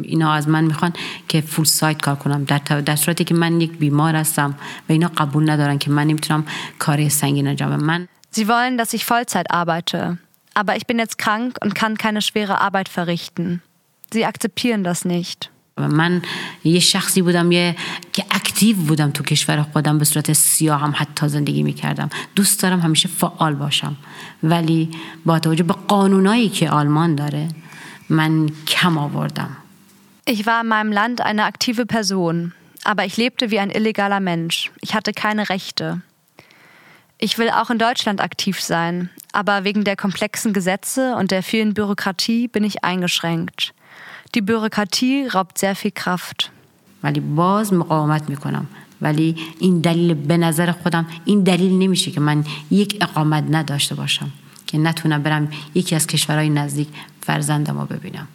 [0.02, 0.92] اینا از من میخوان
[1.28, 4.54] که فول سایت کار کنم در, در صورتی که من یک بیمار هستم
[4.88, 6.44] و اینا قبول ندارن که من نمیتونم
[6.78, 7.84] کار سنگین انجام بدم.
[7.84, 10.18] من Sie wollen, dass ich Vollzeit arbeite.
[10.54, 13.62] Aber ich bin jetzt krank und kann keine schwere Arbeit verrichten.
[14.12, 15.50] Sie akzeptieren das nicht.
[15.78, 16.22] من
[16.64, 17.76] یه شخصی بودم یه
[18.12, 22.80] که اکتیو بودم تو کشور خودم به صورت سیاه هم حتی زندگی میکردم دوست دارم
[22.80, 23.96] همیشه فعال باشم
[24.42, 24.90] ولی
[25.26, 27.48] با توجه به قانونایی که آلمان داره
[28.08, 29.56] من کم آوردم
[30.26, 34.70] Ich war in meinem Land eine aktive Person, aber ich lebte wie ein illegaler Mensch.
[34.80, 36.00] Ich hatte keine Rechte.
[37.18, 41.74] Ich will auch in Deutschland aktiv sein, aber wegen der komplexen Gesetze und der vielen
[41.74, 43.74] Bürokratie bin ich eingeschränkt.
[44.34, 46.50] Die Bürokratie raubt sehr viel Kraft.
[47.02, 48.66] ولی باز مقاومت میکنم
[49.02, 54.30] ولی این دلیل به نظر خودم این دلیل نمیشه که من یک اقامت نداشته باشم
[54.66, 56.88] که نتونم برم یکی از کشورهای نزدیک
[57.20, 58.28] فرزندم رو ببینم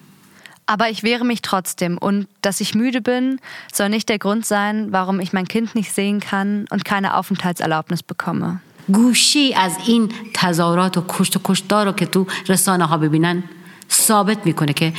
[0.72, 3.40] Aber ich wehre mich trotzdem und dass ich müde bin,
[3.74, 8.04] soll nicht der Grund sein, warum ich mein Kind nicht sehen kann und keine Aufenthaltserlaubnis
[8.04, 8.60] bekomme.
[8.94, 13.44] گوشی از این تظاهرات و کشت و کشتار رو که تو رسانه ها ببینن
[13.92, 14.94] ثابت میکنه که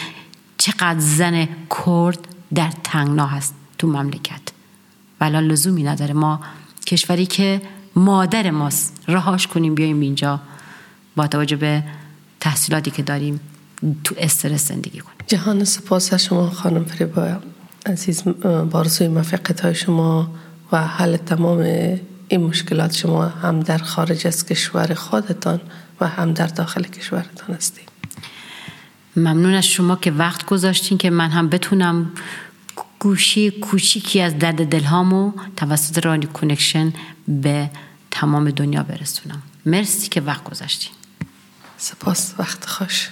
[0.57, 1.47] چقدر زن
[1.85, 4.41] کرد در تنگنا هست تو مملکت.
[5.21, 6.39] ولی لزومی نداره ما
[6.87, 7.61] کشوری که
[7.95, 10.39] مادر ماست رهاش کنیم بیایم اینجا
[11.15, 11.83] با توجه به
[12.39, 13.39] تحصیلاتی که داریم
[14.03, 15.15] تو استرس زندگی کنیم.
[15.27, 17.39] جهان سپاس شما خانم فریبا
[17.85, 18.23] عزیز
[18.71, 20.29] بارزوی موفقیت های شما
[20.71, 21.59] و حل تمام
[22.27, 25.61] این مشکلات شما هم در خارج از کشور خودتان
[26.01, 27.94] و هم در داخل کشورتان هستید
[29.16, 32.12] ممنون از شما که وقت گذاشتین که من هم بتونم
[32.98, 36.92] گوشی کوچیکی از درد دلهامو توسط رادیو کنکشن
[37.28, 37.70] به
[38.10, 40.92] تمام دنیا برسونم مرسی که وقت گذاشتین
[41.76, 43.10] سپاس وقت خوش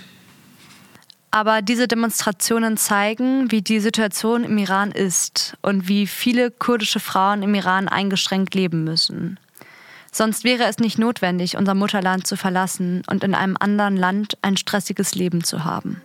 [1.30, 7.42] Aber diese Demonstrationen zeigen, wie die Situation im Iran ist und wie viele kurdische Frauen
[7.42, 9.38] im Iran eingeschränkt leben müssen.
[10.13, 14.57] Sonst wäre es nicht notwendig, unser Mutterland zu verlassen und in einem anderen Land ein
[14.57, 16.03] stressiges Leben zu haben.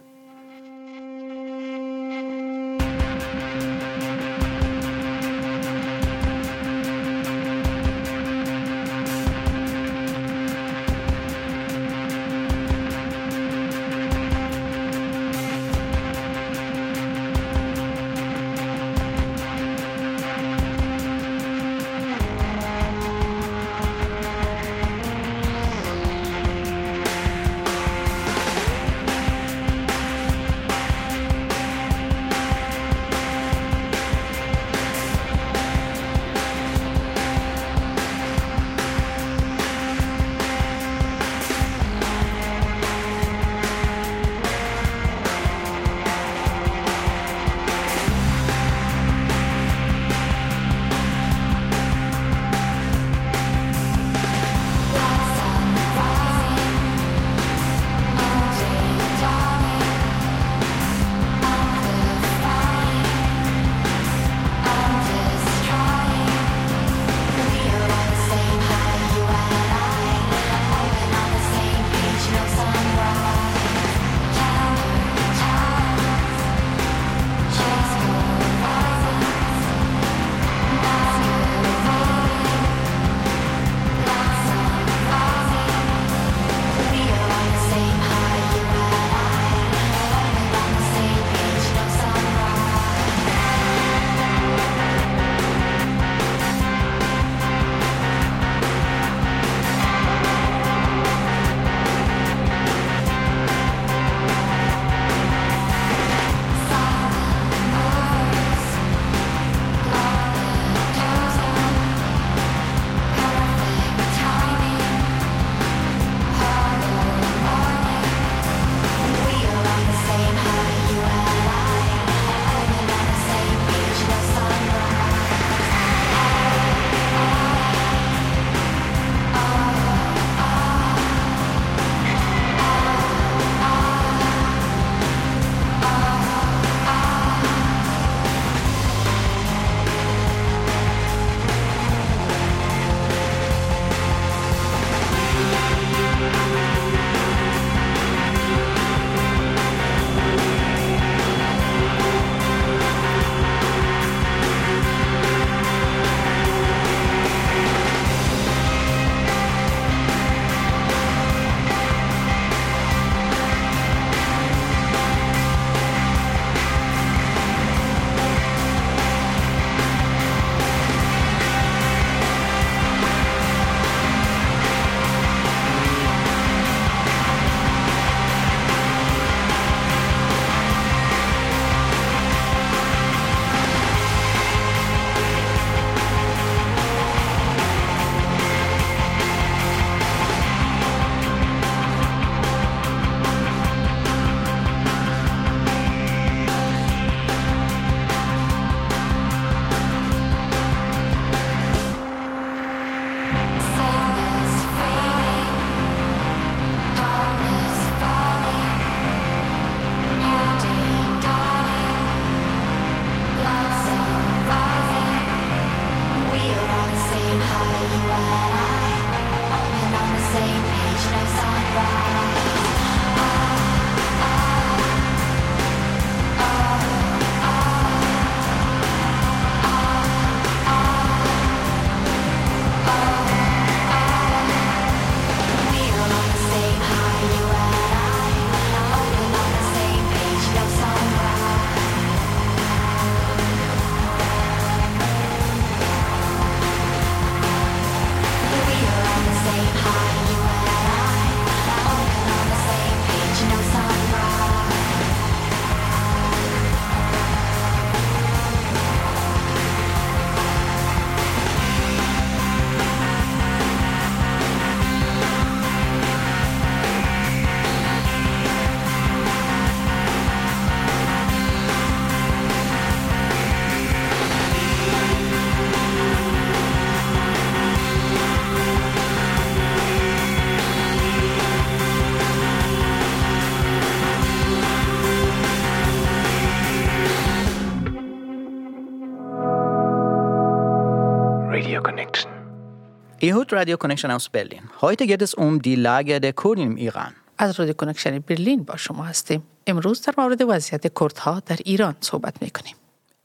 [293.34, 294.62] Hört Radio Connection aus Berlin.
[294.80, 297.14] Heute geht es um die Lage der Kurden im Iran.
[297.38, 302.42] از رادیو کنکشن برلین با شما هستیم امروز در مورد وضعیت کردها در ایران صحبت
[302.42, 302.76] می‌کنیم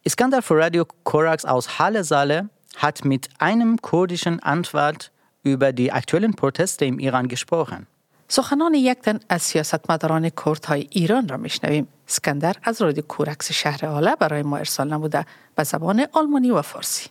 [0.09, 5.11] Iskandar für Radio Korax aus Halle Saale hat mit einem kurdischen Anwalt
[5.43, 7.87] über die aktuellen Proteste im Iran gesprochen.
[8.27, 14.15] سخنان یک تن از سیاستمداران کردهای ایران را میشنویم اسکندر از رادیو کورکس شهر آله
[14.15, 17.09] برای ما ارسال نموده به زبان آلمانی و فارسی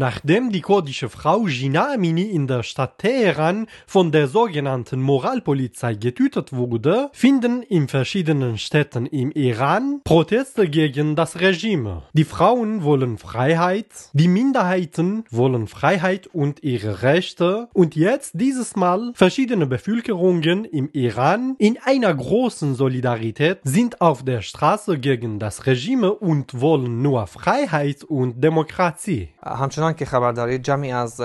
[0.00, 6.52] Nachdem die kurdische Frau Gina Amini in der Stadt Teheran von der sogenannten Moralpolizei getötet
[6.52, 12.02] wurde, finden in verschiedenen Städten im Iran Proteste gegen das Regime.
[12.12, 19.12] Die Frauen wollen Freiheit, die Minderheiten wollen Freiheit und ihre Rechte und jetzt dieses Mal
[19.14, 26.12] verschiedene Bevölkerungen im Iran in einer großen Solidarität sind auf der Straße gegen das Regime
[26.12, 29.30] und wollen nur Freiheit und Demokratie.
[29.46, 31.21] همچنان که خبر دارید جمعی از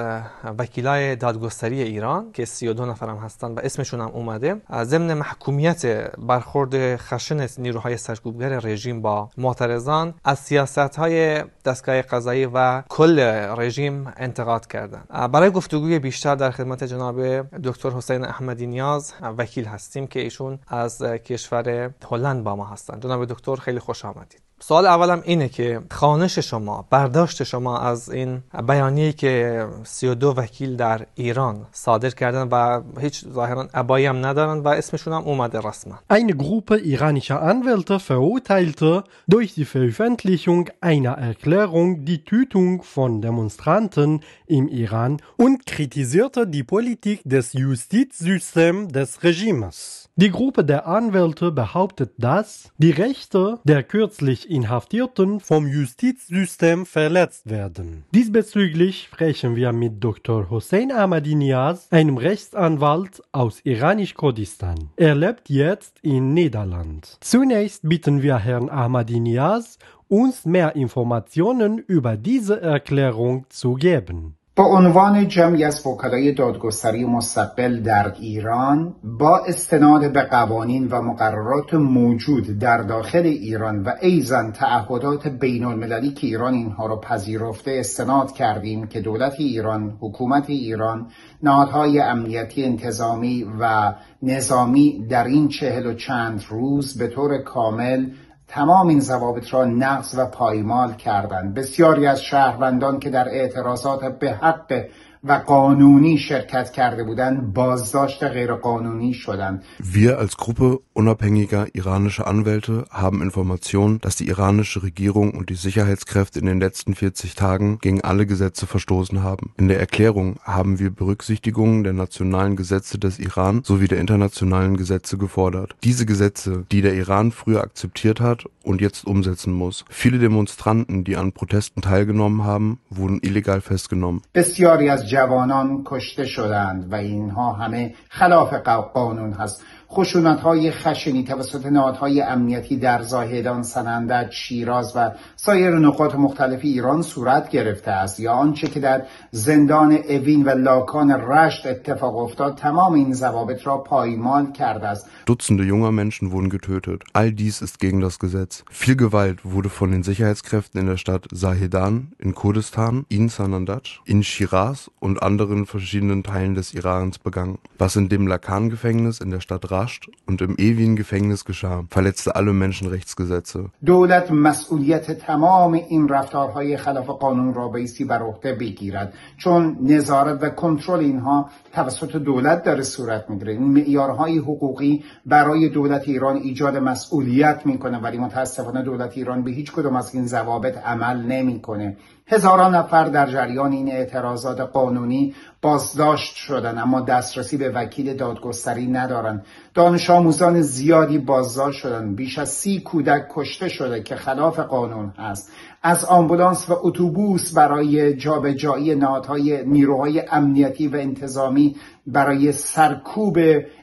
[0.58, 5.86] وکیلای دادگستری ایران که 32 نفرم هستن و اسمشون هم اومده ضمن محکومیت
[6.18, 13.20] برخورد خشن نیروهای سرکوبگر رژیم با معترضان از سیاست های دستگاه قضایی و کل
[13.56, 20.06] رژیم انتقاد کردند برای گفتگوی بیشتر در خدمت جناب دکتر حسین احمدی نیاز وکیل هستیم
[20.06, 24.45] که ایشون از کشور هلند با ما هستند جناب دکتر خیلی خوش آمدید.
[24.63, 31.05] سوال اولم اینه که خانش شما برداشت شما از این بیانیه‌ای که 32 وکیل در
[31.15, 36.35] ایران صادر کردن و هیچ ظاهرا ابایی هم ندارن و اسمشون هم اومده رسما Eine
[36.35, 45.17] Gruppe iranischer Anwälte verurteilte durch die Veröffentlichung einer Erklärung die Tötung von Demonstranten im Iran
[45.37, 50.04] und kritisierte die Politik des Justizsystems des Regimes.
[50.18, 58.06] Die Gruppe der Anwälte behauptet, dass die Rechte der kürzlich Inhaftierten vom Justizsystem verletzt werden.
[58.14, 60.48] Diesbezüglich sprechen wir mit Dr.
[60.48, 64.88] Hossein Ahmadinejad, einem Rechtsanwalt aus Iranisch-Kurdistan.
[64.96, 67.18] Er lebt jetzt in Niederland.
[67.20, 69.66] Zunächst bitten wir Herrn Ahmadinejad,
[70.08, 74.38] uns mehr Informationen über diese Erklärung zu geben.
[74.56, 81.74] با عنوان جمعی از وکلای دادگستری مستقل در ایران با استناد به قوانین و مقررات
[81.74, 88.32] موجود در داخل ایران و ایزن تعهدات بین المللی که ایران اینها را پذیرفته استناد
[88.32, 91.10] کردیم که دولت ایران، حکومت ایران،
[91.42, 98.06] نهادهای امنیتی انتظامی و نظامی در این چهل و چند روز به طور کامل
[98.48, 101.54] تمام این ضوابط را نقض و پایمال کردند.
[101.54, 104.84] بسیاری از شهروندان که در اعتراضات به حق
[105.23, 113.21] و قانونی شرکت کرده بودند بازداشت غیرقانونی شدند Wir als Gruppe unabhängiger iranischer Anwälte haben
[113.21, 118.25] Informationen, dass die iranische Regierung und die Sicherheitskräfte in den letzten 40 Tagen gegen alle
[118.25, 119.53] Gesetze verstoßen haben.
[119.57, 125.17] In der Erklärung haben wir Berücksichtigungen der nationalen Gesetze des Iran sowie der internationalen Gesetze
[125.17, 125.75] gefordert.
[125.83, 129.85] Diese Gesetze, die der Iran früher akzeptiert hat und jetzt umsetzen muss.
[129.89, 134.21] Viele Demonstranten, die an Protesten teilgenommen haben, wurden illegal festgenommen.
[134.33, 138.54] بسیاری جوانان کشته شدند و اینها همه خلاف
[138.94, 139.64] قانون هست.
[139.90, 147.02] خشونت های خشنی توسط نهادهای امنیتی در زاهدان، سنندج، شیراز و سایر نقاط مختلف ایران
[147.02, 152.92] صورت گرفته است یا آنچه که در زندان اوین و لاکان رشت اتفاق افتاد تمام
[152.92, 157.02] این ضوابط را پایمال کرده است Dutzende junger Menschen wurden getötet.
[157.12, 158.64] All dies ist gegen das Gesetz.
[158.70, 164.22] Viel Gewalt wurde von den Sicherheitskräften in der Stadt Sahedan in Kurdistan, in Sanandaj, in
[164.22, 167.58] Shiraz und anderen verschiedenen Teilen des Irans begangen.
[167.76, 173.60] Was in dem Lakan-Gefängnis in der Stadt Rasht und im Evin-Gefängnis geschah, verletzte alle Menschenrechtsgesetze.
[173.84, 178.22] دولت مسئولیت تمام این رفتارهای خلاف قانون را بایستی بر
[178.60, 179.14] بگیرد.
[179.36, 183.52] چون نظارت و کنترل اینها توسط دولت داره صورت می‌گیره.
[183.52, 189.72] این معیارهای حقوقی برای دولت ایران ایجاد مسئولیت می‌کنه ولی متاسفانه دولت ایران به هیچ
[189.72, 191.96] کدوم از این ضوابط عمل نمی‌کنه.
[192.28, 199.46] هزاران نفر در جریان این اعتراضات قانونی بازداشت شدن اما دسترسی به وکیل دادگستری ندارند
[199.74, 202.14] دانش آموزان زیادی بازداشت شدن.
[202.14, 205.52] بیش از سی کودک کشته شده که خلاف قانون هست.
[205.82, 211.76] از آمبولانس و اتوبوس برای جابجایی نهادهای نیروهای امنیتی و انتظامی
[212.06, 213.38] برای سرکوب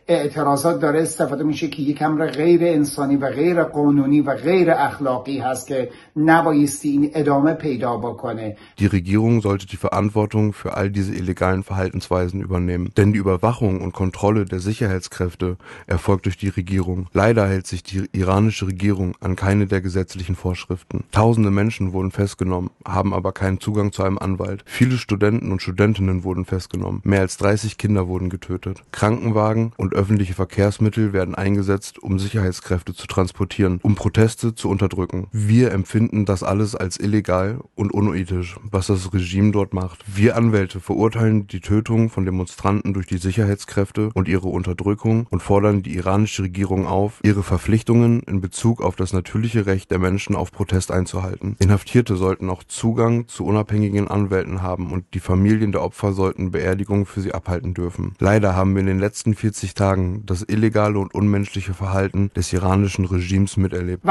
[0.07, 1.01] اعتراضات داره.
[1.01, 5.89] استفاده میشه که یک امر غیر انسانی و غیر قانونی و غیر اخلاقی هست که
[6.15, 8.55] نبایستی این ادامه پیدا بکنه.
[8.79, 12.91] Die Regierung sollte die Verantwortung für all diese illegalen Verhaltensweisen übernehmen.
[12.97, 15.57] Denn die Überwachung und Kontrolle der Sicherheitskräfte
[15.87, 17.07] erfolgt durch die Regierung.
[17.13, 21.03] Leider hält sich die iranische Regierung an keine der gesetzlichen Vorschriften.
[21.11, 24.63] Tausende Menschen wurden festgenommen, haben aber keinen Zugang zu einem Anwalt.
[24.65, 27.01] Viele Studenten und Studentinnen wurden festgenommen.
[27.03, 28.83] Mehr als 30 Kinder wurden getötet.
[28.91, 35.27] Krankenwagen und öffentliche Verkehrsmittel werden eingesetzt, um Sicherheitskräfte zu transportieren, um Proteste zu unterdrücken.
[35.31, 40.03] Wir empfinden das alles als illegal und unethisch, was das Regime dort macht.
[40.07, 45.83] Wir Anwälte verurteilen die Tötung von Demonstranten durch die Sicherheitskräfte und ihre Unterdrückung und fordern
[45.83, 50.51] die iranische Regierung auf, ihre Verpflichtungen in Bezug auf das natürliche Recht der Menschen auf
[50.51, 51.55] Protest einzuhalten.
[51.59, 57.05] Inhaftierte sollten auch Zugang zu unabhängigen Anwälten haben und die Familien der Opfer sollten Beerdigungen
[57.05, 58.15] für sie abhalten dürfen.
[58.19, 63.05] Leider haben wir in den letzten 40 Tagen das illegale und unmenschliche Verhalten des iranischen
[63.05, 64.03] Regimes miterlebt.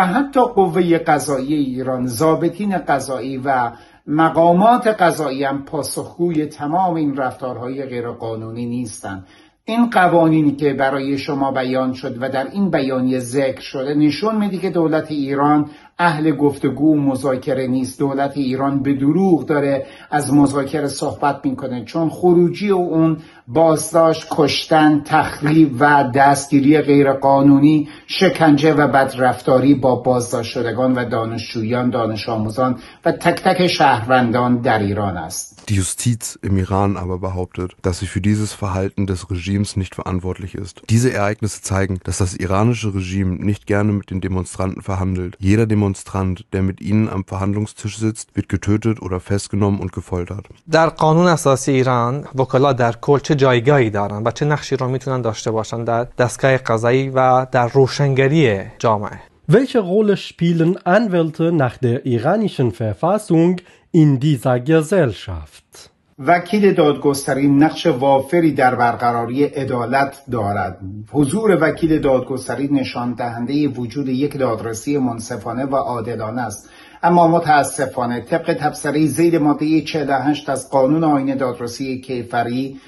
[4.07, 9.27] مقامات قضایی هم پاسخگوی تمام این رفتارهای غیرقانونی نیستند
[9.65, 14.59] این قوانینی که برای شما بیان شد و در این بیانیه ذکر شده نشون میده
[14.59, 17.99] که دولت ایران اهل گفتگو و مذاکره نیست.
[17.99, 23.17] دولت ایران به دروغ داره از مذاکره صحبت می‌کنه چون خروجی و اون
[23.49, 32.29] بازداشت کشتن تخریب و دستگیری غیرقانونی شکنجه و بدرفتاری با بازداشت شدگان و دانشجویان دانش
[32.29, 35.52] آموزان و تک تک شهروندان در ایران است.
[35.70, 40.56] Die Justiz im Iran aber behauptet, dass sie für dieses Verhalten des Regimes nicht verantwortlich
[40.56, 40.82] ist.
[40.90, 45.36] Diese Ereignisse zeigen, dass das iranische Regime nicht gerne mit den Demonstranten verhandelt.
[45.40, 50.46] Jeder Demonstrant, der mit ihnen am Verhandlungstisch sitzt, wird getötet oder festgenommen und gefoltert.
[50.68, 55.22] در قانون اساسی ایران وکلا در کل چه جایگاهی دارن و چه نقشی رو میتونن
[55.22, 59.20] داشته باشن در دستگاه قضایی و در روشنگری جامعه
[59.50, 63.62] Welche Rolle spielen Anwälte nach der iranischen Verfassung
[63.93, 65.91] in dieser Gesellschaft?
[66.19, 70.79] وکیل دادگستری نقش وافری در برقراری عدالت دارد
[71.13, 76.71] حضور وکیل دادگستری نشان دهنده وجود یک دادرسی منصفانه و عادلانه است
[77.03, 82.81] اما متاسفانه طبق تبصره زیر ماده 48 از قانون آین دادرسی کیفری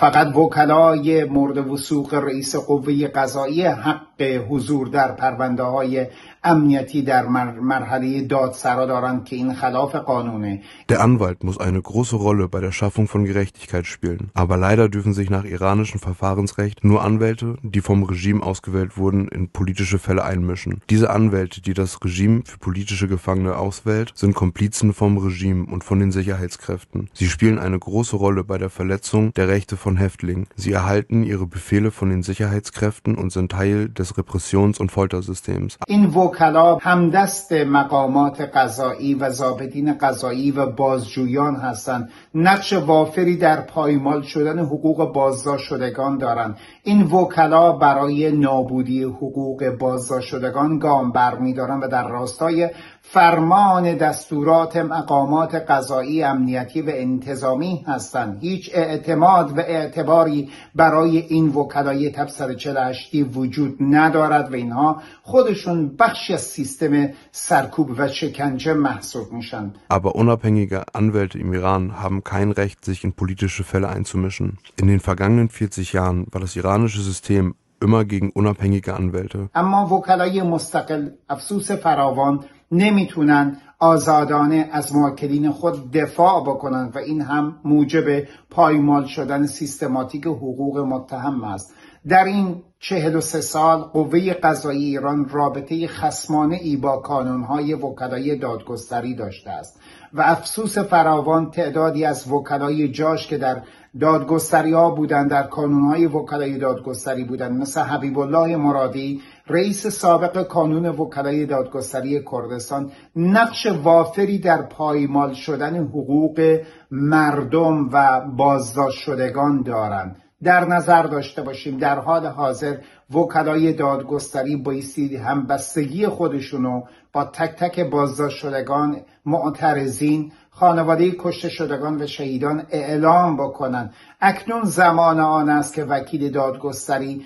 [0.00, 6.06] فقط وکلای مورد وسوق رئیس قوه قضایی حق حضور در پرونده های
[6.43, 7.27] امنیتی در
[7.61, 10.61] مرحله دادسرا دارند که این خلاف قانونه.
[10.89, 14.31] Der Anwalt muss eine große Rolle bei der Schaffung von Gerechtigkeit spielen.
[14.33, 19.49] Aber leider dürfen sich nach iranischem Verfahrensrecht nur Anwälte, die vom Regime ausgewählt wurden, in
[19.49, 20.81] politische Fälle einmischen.
[20.89, 25.99] Diese Anwälte, die das Regime für politische Gefangene auswählt, sind Komplizen vom Regime und von
[25.99, 27.09] den Sicherheitskräften.
[27.13, 30.47] Sie spielen eine große Rolle bei der Verletzung der Rechte von Häftlingen.
[30.55, 35.77] Sie erhalten ihre Befehle von den Sicherheitskräften und sind Teil des Repressions- und Foltersystems.
[35.87, 42.10] In وکلا همدست مقامات قضایی و ضابطین قضایی و بازجویان هستند.
[42.34, 46.56] نقش وافری در پایمال شدن حقوق بازداشت شدگان دارند.
[46.82, 52.68] این وکلا برای نابودی حقوق بازداشت شدگان گام برمیدارند و در راستای
[53.00, 58.38] فرمان دستورات مقامات قضایی امنیتی و انتظامی هستند.
[58.40, 66.34] هیچ اعتماد و اعتباری برای این وکلای تبصره 48 وجود ندارد و اینها خودشون بخشی
[66.34, 72.84] از سیستم سرکوب و شکنجه محسوب میشن Aber unabhängige Anwälte im Iran haben kein Recht,
[72.84, 74.58] sich in politische Fälle einzumischen.
[74.80, 79.48] In den vergangenen 40 Jahren war das iranische System immer gegen unabhängige Anwälte.
[79.54, 87.56] اما وکلای مستقل افسوس فراوان نمی‌تونن آزادانه از موکلین خود دفاع بکنند و این هم
[87.64, 91.74] موجب پایمال شدن سیستماتیک حقوق متهم است
[92.08, 99.50] در این 43 سال قوه قضایی ایران رابطه خسمانه ای با کانونهای وکلای دادگستری داشته
[99.50, 99.80] است
[100.12, 103.62] و افسوس فراوان تعدادی از وکلای جاش که در
[104.00, 110.42] دادگستری ها بودند در کانون های وکلای دادگستری بودند مثل حبیب الله مرادی رئیس سابق
[110.42, 120.16] کانون وکلای دادگستری کردستان نقش وافری در پایمال شدن حقوق مردم و بازداشت شدگان دارند.
[120.42, 121.78] در نظر داشته باشیم.
[121.78, 122.76] در حال حاضر
[123.14, 126.82] وکلای دادگستری بایستی همبستگی خودشونو
[127.12, 135.20] با تک تک بازداشت شدگان معترضین خانواده کشته شدگان و شهیدان اعلام بکنند اکنون زمان
[135.20, 137.24] آن است که وکیل دادگستری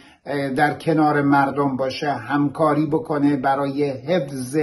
[0.57, 4.57] در کنار مردم باشه همکاری بکنه برای حفظ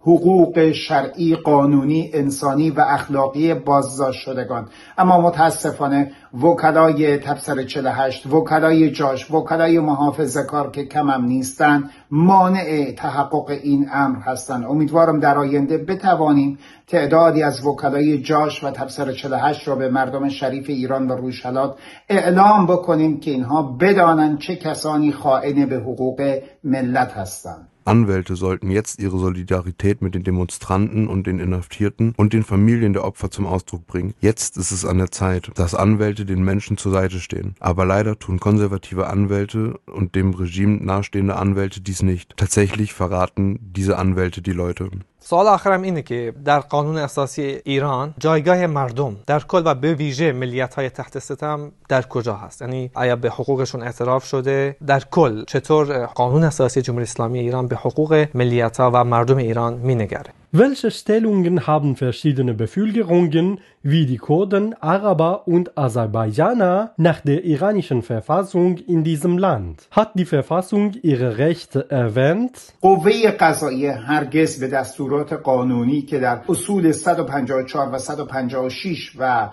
[0.00, 4.68] حقوق شرعی قانونی انسانی و اخلاقی بازداشت شدگان.
[4.98, 6.10] اما متاسفانه
[6.42, 14.18] وکلای تبصر 48 وکلای جاش وکلای محافظه کار که کمم نیستن مانع تحقق این امر
[14.18, 14.64] هستند.
[14.64, 20.68] امیدوارم در آینده بتوانیم تعدادی از وکلای جاش و تبصر 48 را به مردم شریف
[20.68, 21.78] ایران و روشلات
[22.08, 27.67] اعلام بکنیم که اینها بدانند چه کسانی خائن به حقوق ملت هستند.
[27.88, 33.04] Anwälte sollten jetzt ihre Solidarität mit den Demonstranten und den Inhaftierten und den Familien der
[33.04, 34.14] Opfer zum Ausdruck bringen.
[34.20, 37.54] Jetzt ist es an der Zeit, dass Anwälte den Menschen zur Seite stehen.
[37.60, 42.36] Aber leider tun konservative Anwälte und dem Regime nahestehende Anwälte dies nicht.
[42.36, 44.90] Tatsächlich verraten diese Anwälte die Leute.
[45.28, 50.32] سوال آخرم اینه که در قانون اساسی ایران جایگاه مردم در کل و به ویژه
[50.32, 55.44] ملیت های تحت ستم در کجا هست؟ یعنی آیا به حقوقشون اعتراف شده؟ در کل
[55.44, 60.91] چطور قانون اساسی جمهوری اسلامی ایران به حقوق ملیت ها و مردم ایران مینگره؟ Welche
[60.91, 69.03] Stellungen haben verschiedene Bevölkerungen wie die Kurden, Araber und Aserbaidschaner nach der iranischen Verfassung in
[69.03, 69.87] diesem Land?
[69.89, 72.73] Hat die Verfassung ihre Rechte erwähnt?
[72.81, 79.49] قوه قضاییه هرگز به دستورات قانونی که در اصول 154 و 156 و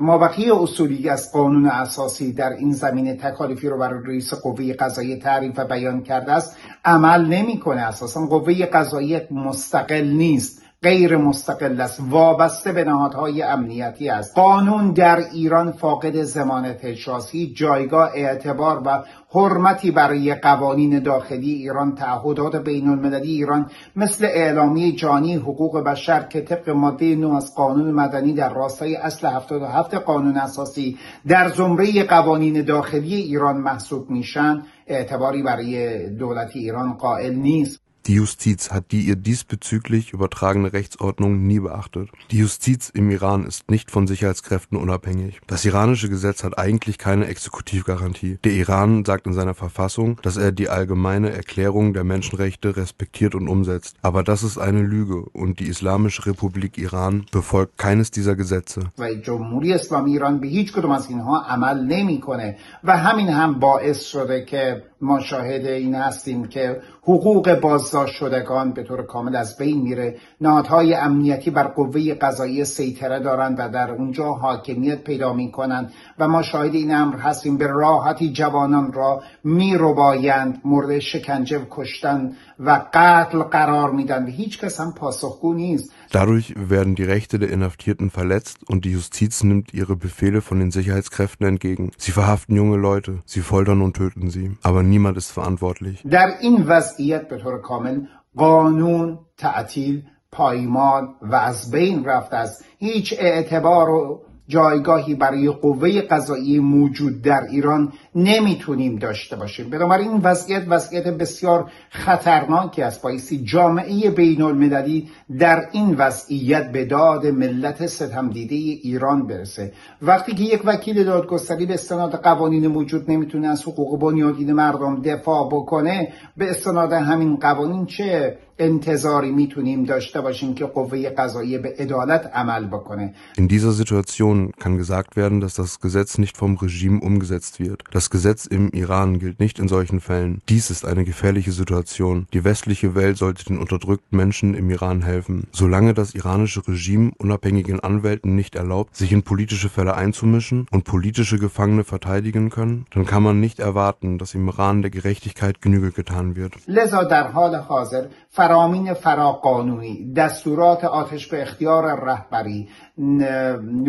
[0.00, 5.58] مابقی اصولی از قانون اساسی در این زمینه تکالیفی رو برای رئیس قوه قضاییه تعریف
[5.58, 7.81] و بیان کرده است عمل نمی‌کنه.
[7.81, 10.61] اساسا قوه قضاییه مستقل نیست.
[10.83, 12.01] غیر مستقل است.
[12.09, 14.35] وابسته به نهادهای امنیتی است.
[14.35, 19.03] قانون در ایران فاقد زمانت اجرایی جایگاه اعتبار و
[19.35, 26.41] حرمتی برای قوانین داخلی ایران تعهدات بین المللی ایران مثل اعلامیه جانی حقوق بشر که
[26.41, 32.61] طبق ماده 9 از قانون مدنی در راستای اصل 77 قانون اساسی در زمره قوانین
[32.61, 34.61] داخلی ایران محسوب میشن.
[34.87, 37.84] اعتباری برای دولت ایران قائل نیست.
[38.06, 42.08] Die Justiz hat die ihr diesbezüglich übertragene Rechtsordnung nie beachtet.
[42.30, 45.40] Die Justiz im Iran ist nicht von Sicherheitskräften unabhängig.
[45.46, 48.38] Das iranische Gesetz hat eigentlich keine Exekutivgarantie.
[48.42, 53.48] Der Iran sagt in seiner Verfassung, dass er die allgemeine Erklärung der Menschenrechte respektiert und
[53.48, 53.96] umsetzt.
[54.02, 58.80] Aber das ist eine Lüge und die Islamische Republik Iran befolgt keines dieser Gesetze.
[58.98, 64.00] و جمهوری اسلامی ایران به هیچ کدوم از اینها عمل نمیکنه و همین هم باعث
[64.04, 69.81] شده که ما شاهد این هستیم که حقوق بازداشت شدگان به طور کامل از بین
[69.81, 70.17] میره.
[70.41, 76.41] نهادهای امنیتی بر قوه قضایی سیطره دارند و در اونجا حاکمیت پیدا می‌کنند و ما
[76.41, 77.57] شاهد این امر هستیم.
[77.57, 84.59] به راحتی جوانان را میربایند مورد شکنجه و کشتن و قتل قرار میدن و هیچ
[84.59, 85.91] کس هم پاسخگو نیست.
[86.14, 90.70] Dadurch werden die Rechte der Inhaftierten verletzt und die Justiz nimmt ihre Befehle von den
[90.70, 91.92] Sicherheitskräften entgegen.
[91.96, 94.56] Sie verhaften junge Leute, sie foltern und töten sie.
[94.62, 96.02] Aber niemand ist verantwortlich.
[96.10, 103.14] در این وضعیت به طور کامل قانون تعطیل پایمال و از بین رفته است هیچ
[103.18, 109.69] اعتبار و جایگاهی برای قوه قضایی موجود در ایران نمی‌تونیم داشته باشیم.
[109.69, 113.01] بنابراین این وضعیت وضعیت بسیار خطرناکی است.
[113.01, 119.71] بایستی جامعه بین المللی در این وضعیت به داد ملت ستم دیده ایران برسه.
[120.01, 125.49] وقتی که یک وکیل دادگستری به استناد قوانین موجود نمی‌تونه از حقوق بنیادین مردم دفاع
[125.51, 132.30] بکنه به استناد همین قوانین چه انتظاری میتونیم داشته باشیم که قوه قضاییه به عدالت
[132.34, 137.58] عمل بکنه In dieser Situation kann gesagt werden, dass das Gesetz nicht vom Regime umgesetzt
[137.60, 137.84] wird.
[137.90, 140.42] Das Gesetz im Iran gilt nicht in solchen Fällen.
[140.48, 142.26] Dies ist eine gefährliche Situation.
[142.34, 145.46] Die westliche Welt sollte den unterdrückten Menschen im Iran helfen.
[145.52, 151.38] Solange das iranische Regime unabhängigen Anwälten nicht erlaubt, sich in politische Fälle einzumischen und politische
[151.38, 156.36] Gefangene verteidigen können, dann kann man nicht erwarten, dass im Iran der Gerechtigkeit Genüge getan
[156.36, 156.52] wird.
[156.68, 158.08] لذا در حال حاضر
[158.45, 162.69] فرامین فراقانونی دستورات آتش به اختیار رهبری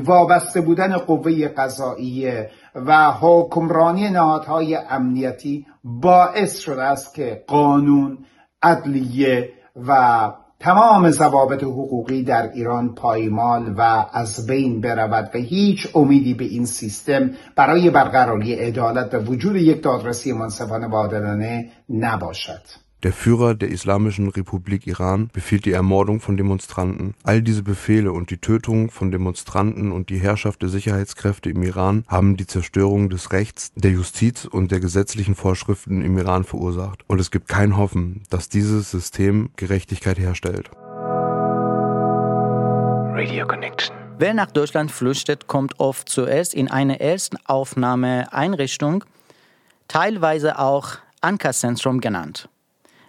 [0.05, 8.19] وابسته بودن قوه قضاییه و حکمرانی نهادهای امنیتی باعث شده است که قانون
[8.63, 9.49] عدلیه
[9.89, 16.45] و تمام ضوابط حقوقی در ایران پایمال و از بین برود و هیچ امیدی به
[16.45, 22.86] این سیستم برای برقراری عدالت و وجود یک دادرسی منصفانه و عادلانه نباشد.
[23.07, 27.15] Der Führer der Islamischen Republik Iran befiehlt die Ermordung von Demonstranten.
[27.23, 32.03] All diese Befehle und die Tötung von Demonstranten und die Herrschaft der Sicherheitskräfte im Iran
[32.09, 37.05] haben die Zerstörung des Rechts, der Justiz und der gesetzlichen Vorschriften im Iran verursacht.
[37.07, 40.73] Und es gibt kein Hoffen, dass dieses System Gerechtigkeit herstellt.
[43.15, 43.95] Radio Connection.
[44.19, 49.05] Wer nach Deutschland flüchtet, kommt oft zuerst in eine Erstaufnahmeeinrichtung,
[49.87, 52.49] teilweise auch Ankerzentrum genannt.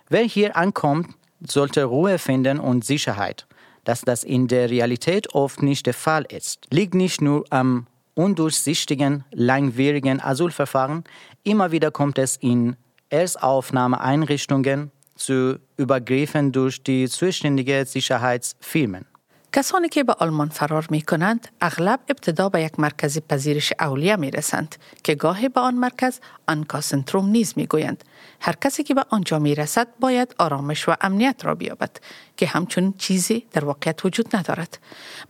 [0.09, 1.09] Wer hier ankommt,
[1.46, 3.46] sollte Ruhe finden und Sicherheit.
[3.84, 9.24] Dass das in der Realität oft nicht der Fall ist, liegt nicht nur am undurchsichtigen,
[9.32, 11.05] langwierigen Asylverfahren.
[11.42, 12.76] Immer wieder kommt es in
[13.11, 19.07] Erstaufnahmeeinrichtungen zu Übergriffen durch die zuständigen Sicherheitsfirmen.
[19.55, 24.30] کسانی که به آلمان فرار می کنند اغلب ابتدا به یک مرکز پذیرش اولیه می
[24.30, 28.05] رسند که گاهی به آن مرکز آنکا سنتروم نیز می گویند.
[28.39, 31.97] هر کسی که به آنجا می رسد باید آرامش و امنیت را بیابد
[32.38, 34.77] که همچون چیزی در واقعیت وجود ندارد.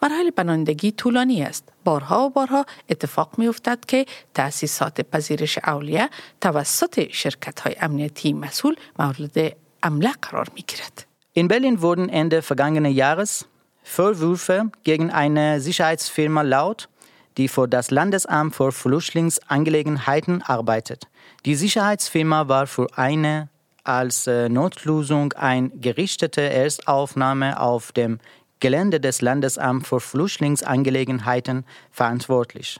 [0.01, 1.63] مراحل پناهندگی طولانی است.
[1.83, 6.09] بارها و بارها اتفاق می افتد که تأسیسات پذیرش اولیه
[6.41, 11.03] توسط شرکت های امنیتی مسئول مورد عمله قرار می گیرد.
[11.37, 13.45] In Berlin wurden Ende vergangenen Jahres
[13.83, 16.89] Vorwürfe gegen eine Sicherheitsfirma laut,
[17.36, 21.08] die für das Landesamt für Flüchtlingsangelegenheiten arbeitet.
[21.44, 23.48] Die Sicherheitsfirma war für eine
[23.84, 28.18] als äh, Notlösung eingerichtete Erstaufnahme auf dem
[28.60, 32.78] Gelände des Landesamts für Flüchtlingsangelegenheiten verantwortlich.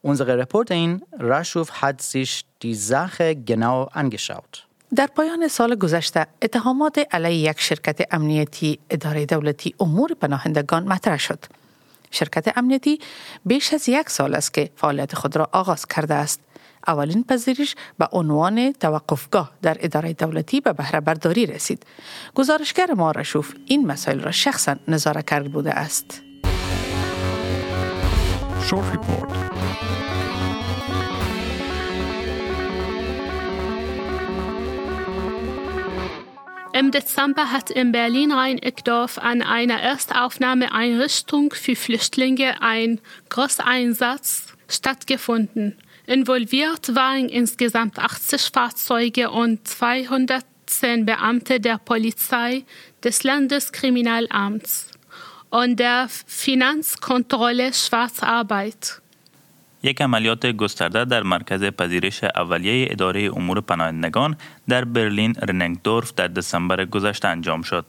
[0.00, 4.66] Unsere Reporterin Rashuf hat sich die Sache genau angeschaut.
[4.96, 11.44] در پایان سال گذشته اتهامات علیه یک شرکت امنیتی اداره دولتی امور پناهندگان مطرح شد.
[12.11, 12.99] شرکت امنیتی
[13.45, 16.41] بیش از یک سال است که فعالیت خود را آغاز کرده است.
[16.87, 21.85] اولین پذیرش به عنوان توقفگاه در اداره دولتی به بهره برداری رسید.
[22.35, 26.21] گزارشگر ما رشوف این مسائل را شخصا نظاره کرده بوده است.
[28.69, 29.98] Short Report.
[36.71, 45.77] Im Dezember hat in Berlin-Rhein-Eckdorf an einer Erstaufnahmeeinrichtung für Flüchtlinge ein Großeinsatz stattgefunden.
[46.05, 52.65] Involviert waren insgesamt 80 Fahrzeuge und 210 Beamte der Polizei,
[53.03, 54.91] des Landeskriminalamts
[55.49, 58.98] und der Finanzkontrolle Schwarzarbeit.
[59.83, 64.37] یک عملیات گسترده در مرکز پذیرش اولیه اداره امور پناهندگان
[64.69, 67.85] در برلین رننگدورف در دسامبر گذشته انجام شد.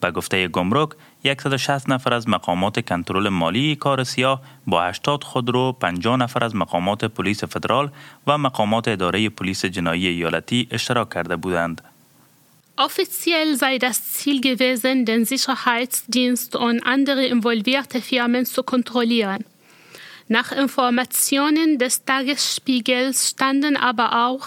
[0.00, 0.88] به گفته گمرک
[1.24, 7.04] 160 نفر از مقامات کنترل مالی کار سیاه با 80 خودرو 50 نفر از مقامات
[7.04, 7.90] پلیس فدرال
[8.26, 11.82] و مقامات اداره پلیس جنایی ایالتی اشتراک کرده بودند.
[12.80, 19.44] Offiziell sei das Ziel gewesen, den Sicherheitsdienst und andere involvierte Firmen zu kontrollieren.
[20.27, 24.45] Nach Informationen des Tagesspiegels standen aber auch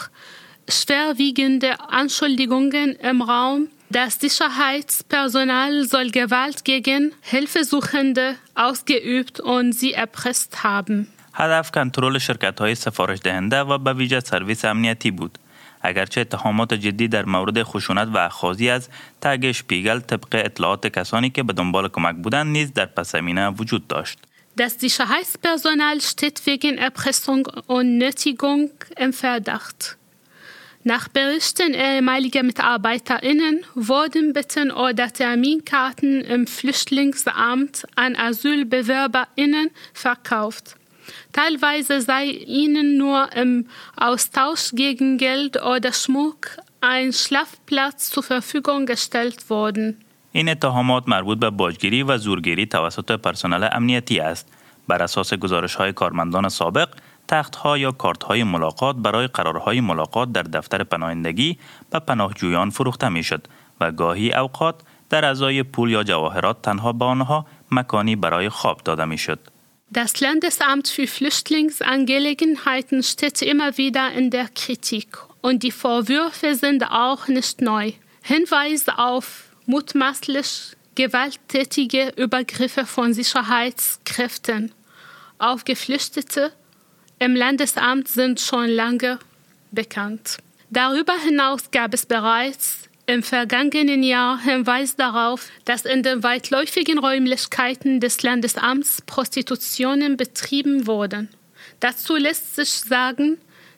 [0.68, 3.68] schwerwiegende Anschuldigungen im Raum.
[3.90, 11.06] Das Sicherheitspersonal soll Gewalt gegen Hilfesuchende ausgeübt und sie erpresst haben.
[11.34, 15.38] هدف کنترل شرکت های سفارش دهنده و به ویژه سرویس امنیتی بود.
[15.82, 18.88] اگرچه اتهامات جدی در مورد خشونت و اخاذی از
[19.20, 23.88] تگ شپیگل طبق اطلاعات کسانی که به دنبال کمک بودند نیز در پس زمینه وجود
[23.88, 24.18] داشت.
[24.55, 29.97] Das Sicherheitspersonal steht wegen Erpressung und Nötigung im Verdacht.
[30.83, 40.75] Nach Berichten ehemaliger MitarbeiterInnen wurden Bitten oder Terminkarten im Flüchtlingsamt an AsylbewerberInnen verkauft.
[41.31, 49.49] Teilweise sei ihnen nur im Austausch gegen Geld oder Schmuck ein Schlafplatz zur Verfügung gestellt
[49.49, 50.03] worden.
[50.31, 54.47] این اتهامات مربوط به باجگیری و زورگیری توسط پرسنل امنیتی است.
[54.87, 56.89] بر اساس گزارش های کارمندان سابق،
[57.27, 61.57] تخت ها یا کارت های ملاقات برای قرارهای ملاقات در دفتر پناهندگی
[61.89, 63.47] به پناهجویان فروخته می شد
[63.79, 64.75] و گاهی اوقات
[65.09, 69.39] در ازای پول یا جواهرات تنها به آنها مکانی برای خواب داده می شد.
[69.93, 77.27] Das Landesamt für Flüchtlingsangelegenheiten steht immer wieder in der Kritik und die Vorwürfe sind auch
[77.27, 77.91] nicht neu.
[78.23, 84.73] Hinweise auf mutmaßlich gewalttätige Übergriffe von Sicherheitskräften
[85.37, 86.51] auf Geflüchtete
[87.19, 89.17] im Landesamt sind schon lange
[89.71, 90.37] bekannt.
[90.69, 98.01] Darüber hinaus gab es bereits im vergangenen Jahr Hinweis darauf, dass in den weitläufigen Räumlichkeiten
[98.01, 101.29] des Landesamts Prostitutionen betrieben wurden.
[101.79, 103.37] Dazu lässt sich sagen,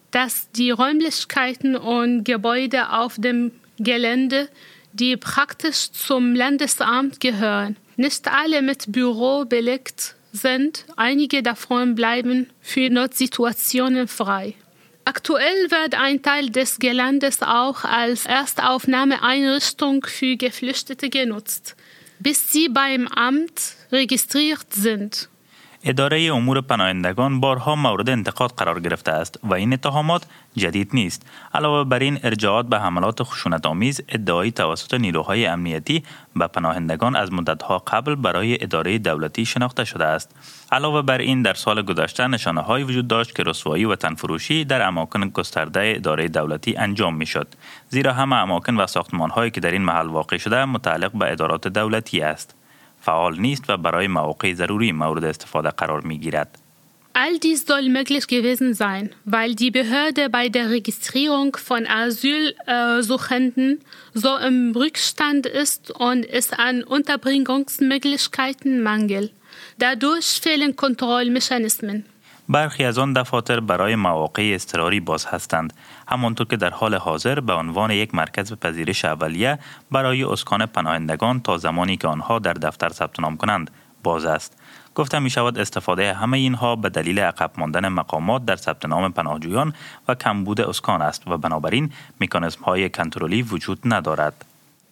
[0.10, 4.50] dass die Räumlichkeiten und Gebäude auf dem Gelände
[4.94, 7.76] die praktisch zum Landesamt gehören.
[7.98, 14.56] Nicht alle mit Büro belegt sind, einige davon bleiben für Notsituationen frei.
[15.06, 21.76] Aktuell wird ein Teil des Geländes auch als Erstaufnahmeeinrichtung für Geflüchtete genutzt,
[22.20, 25.28] bis sie beim Amt registriert sind.
[25.86, 30.26] اداره امور پناهندگان بارها مورد انتقاد قرار گرفته است و این اتهامات
[30.56, 31.26] جدید نیست.
[31.54, 36.04] علاوه بر این ارجاعات به حملات خشونت آمیز ادعایی توسط نیروهای امنیتی
[36.36, 40.36] به پناهندگان از مدتها قبل برای اداره دولتی شناخته شده است.
[40.72, 44.82] علاوه بر این در سال گذشته نشانه های وجود داشت که رسوایی و تنفروشی در
[44.82, 47.48] اماکن گسترده اداره دولتی انجام می شد
[47.90, 51.68] زیرا همه اماکن و ساختمان هایی که در این محل واقع شده متعلق به ادارات
[51.68, 52.56] دولتی است.
[53.03, 56.59] فعال نیست و برای مواقع ضروری مورد استفاده قرار می گیرد.
[57.14, 63.81] All dies soll möglich gewesen sein, weil die Behörde bei der Registrierung von Asylsuchenden
[64.14, 69.33] so im Rückstand ist und es an Unterbringungsmöglichkeiten mangelt.
[69.79, 72.05] Dadurch fehlen Kontrollmechanismen.
[72.49, 75.72] برخی از آن دفاتر برای مواقع اضطراری باز هستند
[76.08, 79.60] همانطور که در حال حاضر به عنوان یک مرکز پذیرش اولیه
[79.91, 83.72] برای اسکان پناهندگان تا زمانی که آنها در دفتر ثبت نام کنند
[84.04, 84.58] باز است
[84.95, 89.74] گفته می شود استفاده همه اینها به دلیل عقب ماندن مقامات در ثبت نام پناهجویان
[90.08, 91.91] و کمبود اسکان است و بنابراین
[92.22, 94.45] مکانیزم های کنترلی وجود ندارد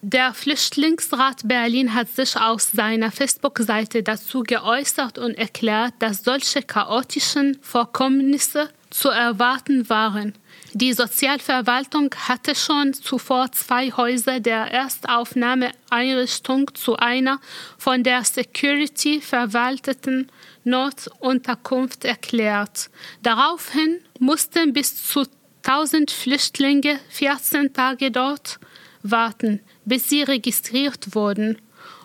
[0.04, 7.56] Der Flüchtlingsrat Berlin hat sich auf seiner Facebook-Seite dazu geäußert und erklärt, dass solche chaotischen
[7.62, 10.34] Vorkommnisse zu erwarten waren.
[10.74, 17.40] Die Sozialverwaltung hatte schon zuvor zwei Häuser der Erstaufnahmeeinrichtung zu einer
[17.76, 20.32] von der Security verwalteten
[20.64, 22.88] Notunterkunft erklärt.
[23.22, 25.26] Daraufhin mussten bis zu
[25.66, 28.58] 1000 Flüchtlinge 14 Tage dort
[29.02, 31.60] warten, bis sie registriert wurden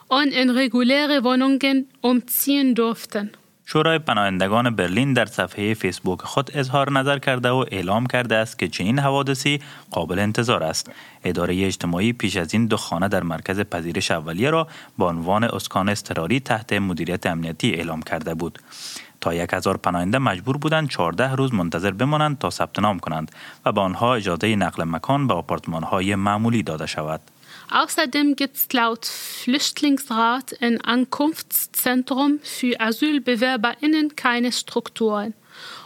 [0.10, 3.32] und in reguläre Wohnungen umziehen durften.
[3.70, 8.68] شورای پناهندگان برلین در صفحه فیسبوک خود اظهار نظر کرده و اعلام کرده است که
[8.68, 9.60] چنین حوادثی
[9.92, 10.92] قابل انتظار است.
[11.24, 15.90] اداره اجتماعی پیش از این دو خانه در مرکز پذیرش اولیه را به عنوان اسکان
[15.90, 18.60] اضطراری تحت مدیریت امنیتی اعلام کرده بود.
[19.22, 23.32] تا یک هزار پناهنده مجبور بودند 14 روز منتظر بمانند تا ثبت نام کنند
[23.66, 27.22] و به آنها اجازه نقل مکان به آپارتمان های معمولی داده شود.
[27.70, 35.34] Außerdem gibt es laut Flüchtlingsrat in Ankunftszentrum für AsylbewerberInnen keine Strukturen,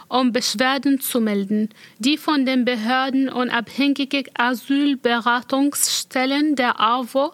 [0.08, 1.70] um Beschwerden zu melden.
[1.98, 7.32] Die von den Behörden unabhängige Asylberatungsstellen der AWO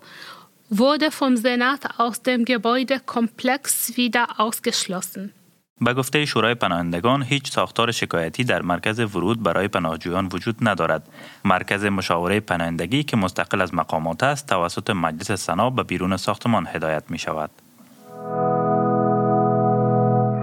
[0.70, 5.34] wurde vom Senat aus dem Gebäudekomplex wieder ausgeschlossen.
[5.81, 11.09] به گفته شورای پناهندگان هیچ ساختار شکایتی در مرکز ورود برای پناهجویان وجود ندارد.
[11.45, 17.03] مرکز مشاوره پناهندگی که مستقل از مقامات است توسط مجلس سنا به بیرون ساختمان هدایت
[17.09, 17.49] می شود.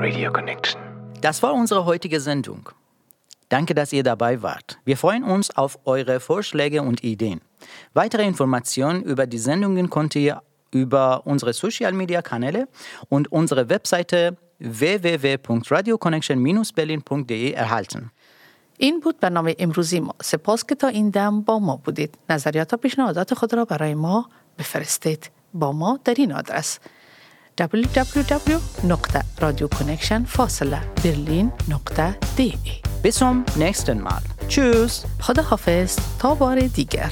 [0.00, 0.80] Radio Connection.
[1.20, 2.70] Das war unsere heutige Sendung.
[3.50, 4.78] Danke, dass ihr dabei wart.
[4.84, 7.40] Wir freuen uns auf eure Vorschläge und Ideen.
[7.94, 12.68] Weitere Informationen über die Sendungen könnt ihr über unsere Social Media Kanäle
[13.08, 18.11] und unsere Webseite www.radioconnection-berlin.de erhalten.
[18.77, 22.77] این بود برنامه امروزی ما سپاس که تا این دم با ما بودید نظریات و
[22.77, 24.29] پیشنهادات خود را برای ما
[24.59, 26.79] بفرستید با ما در این آدرس
[27.61, 32.53] www.radioconnection فاصله berlin.de
[33.03, 34.21] Bis zum nächsten Mal.
[34.47, 35.05] Tschüss.
[35.19, 37.11] خدا حافظ تا بار دیگر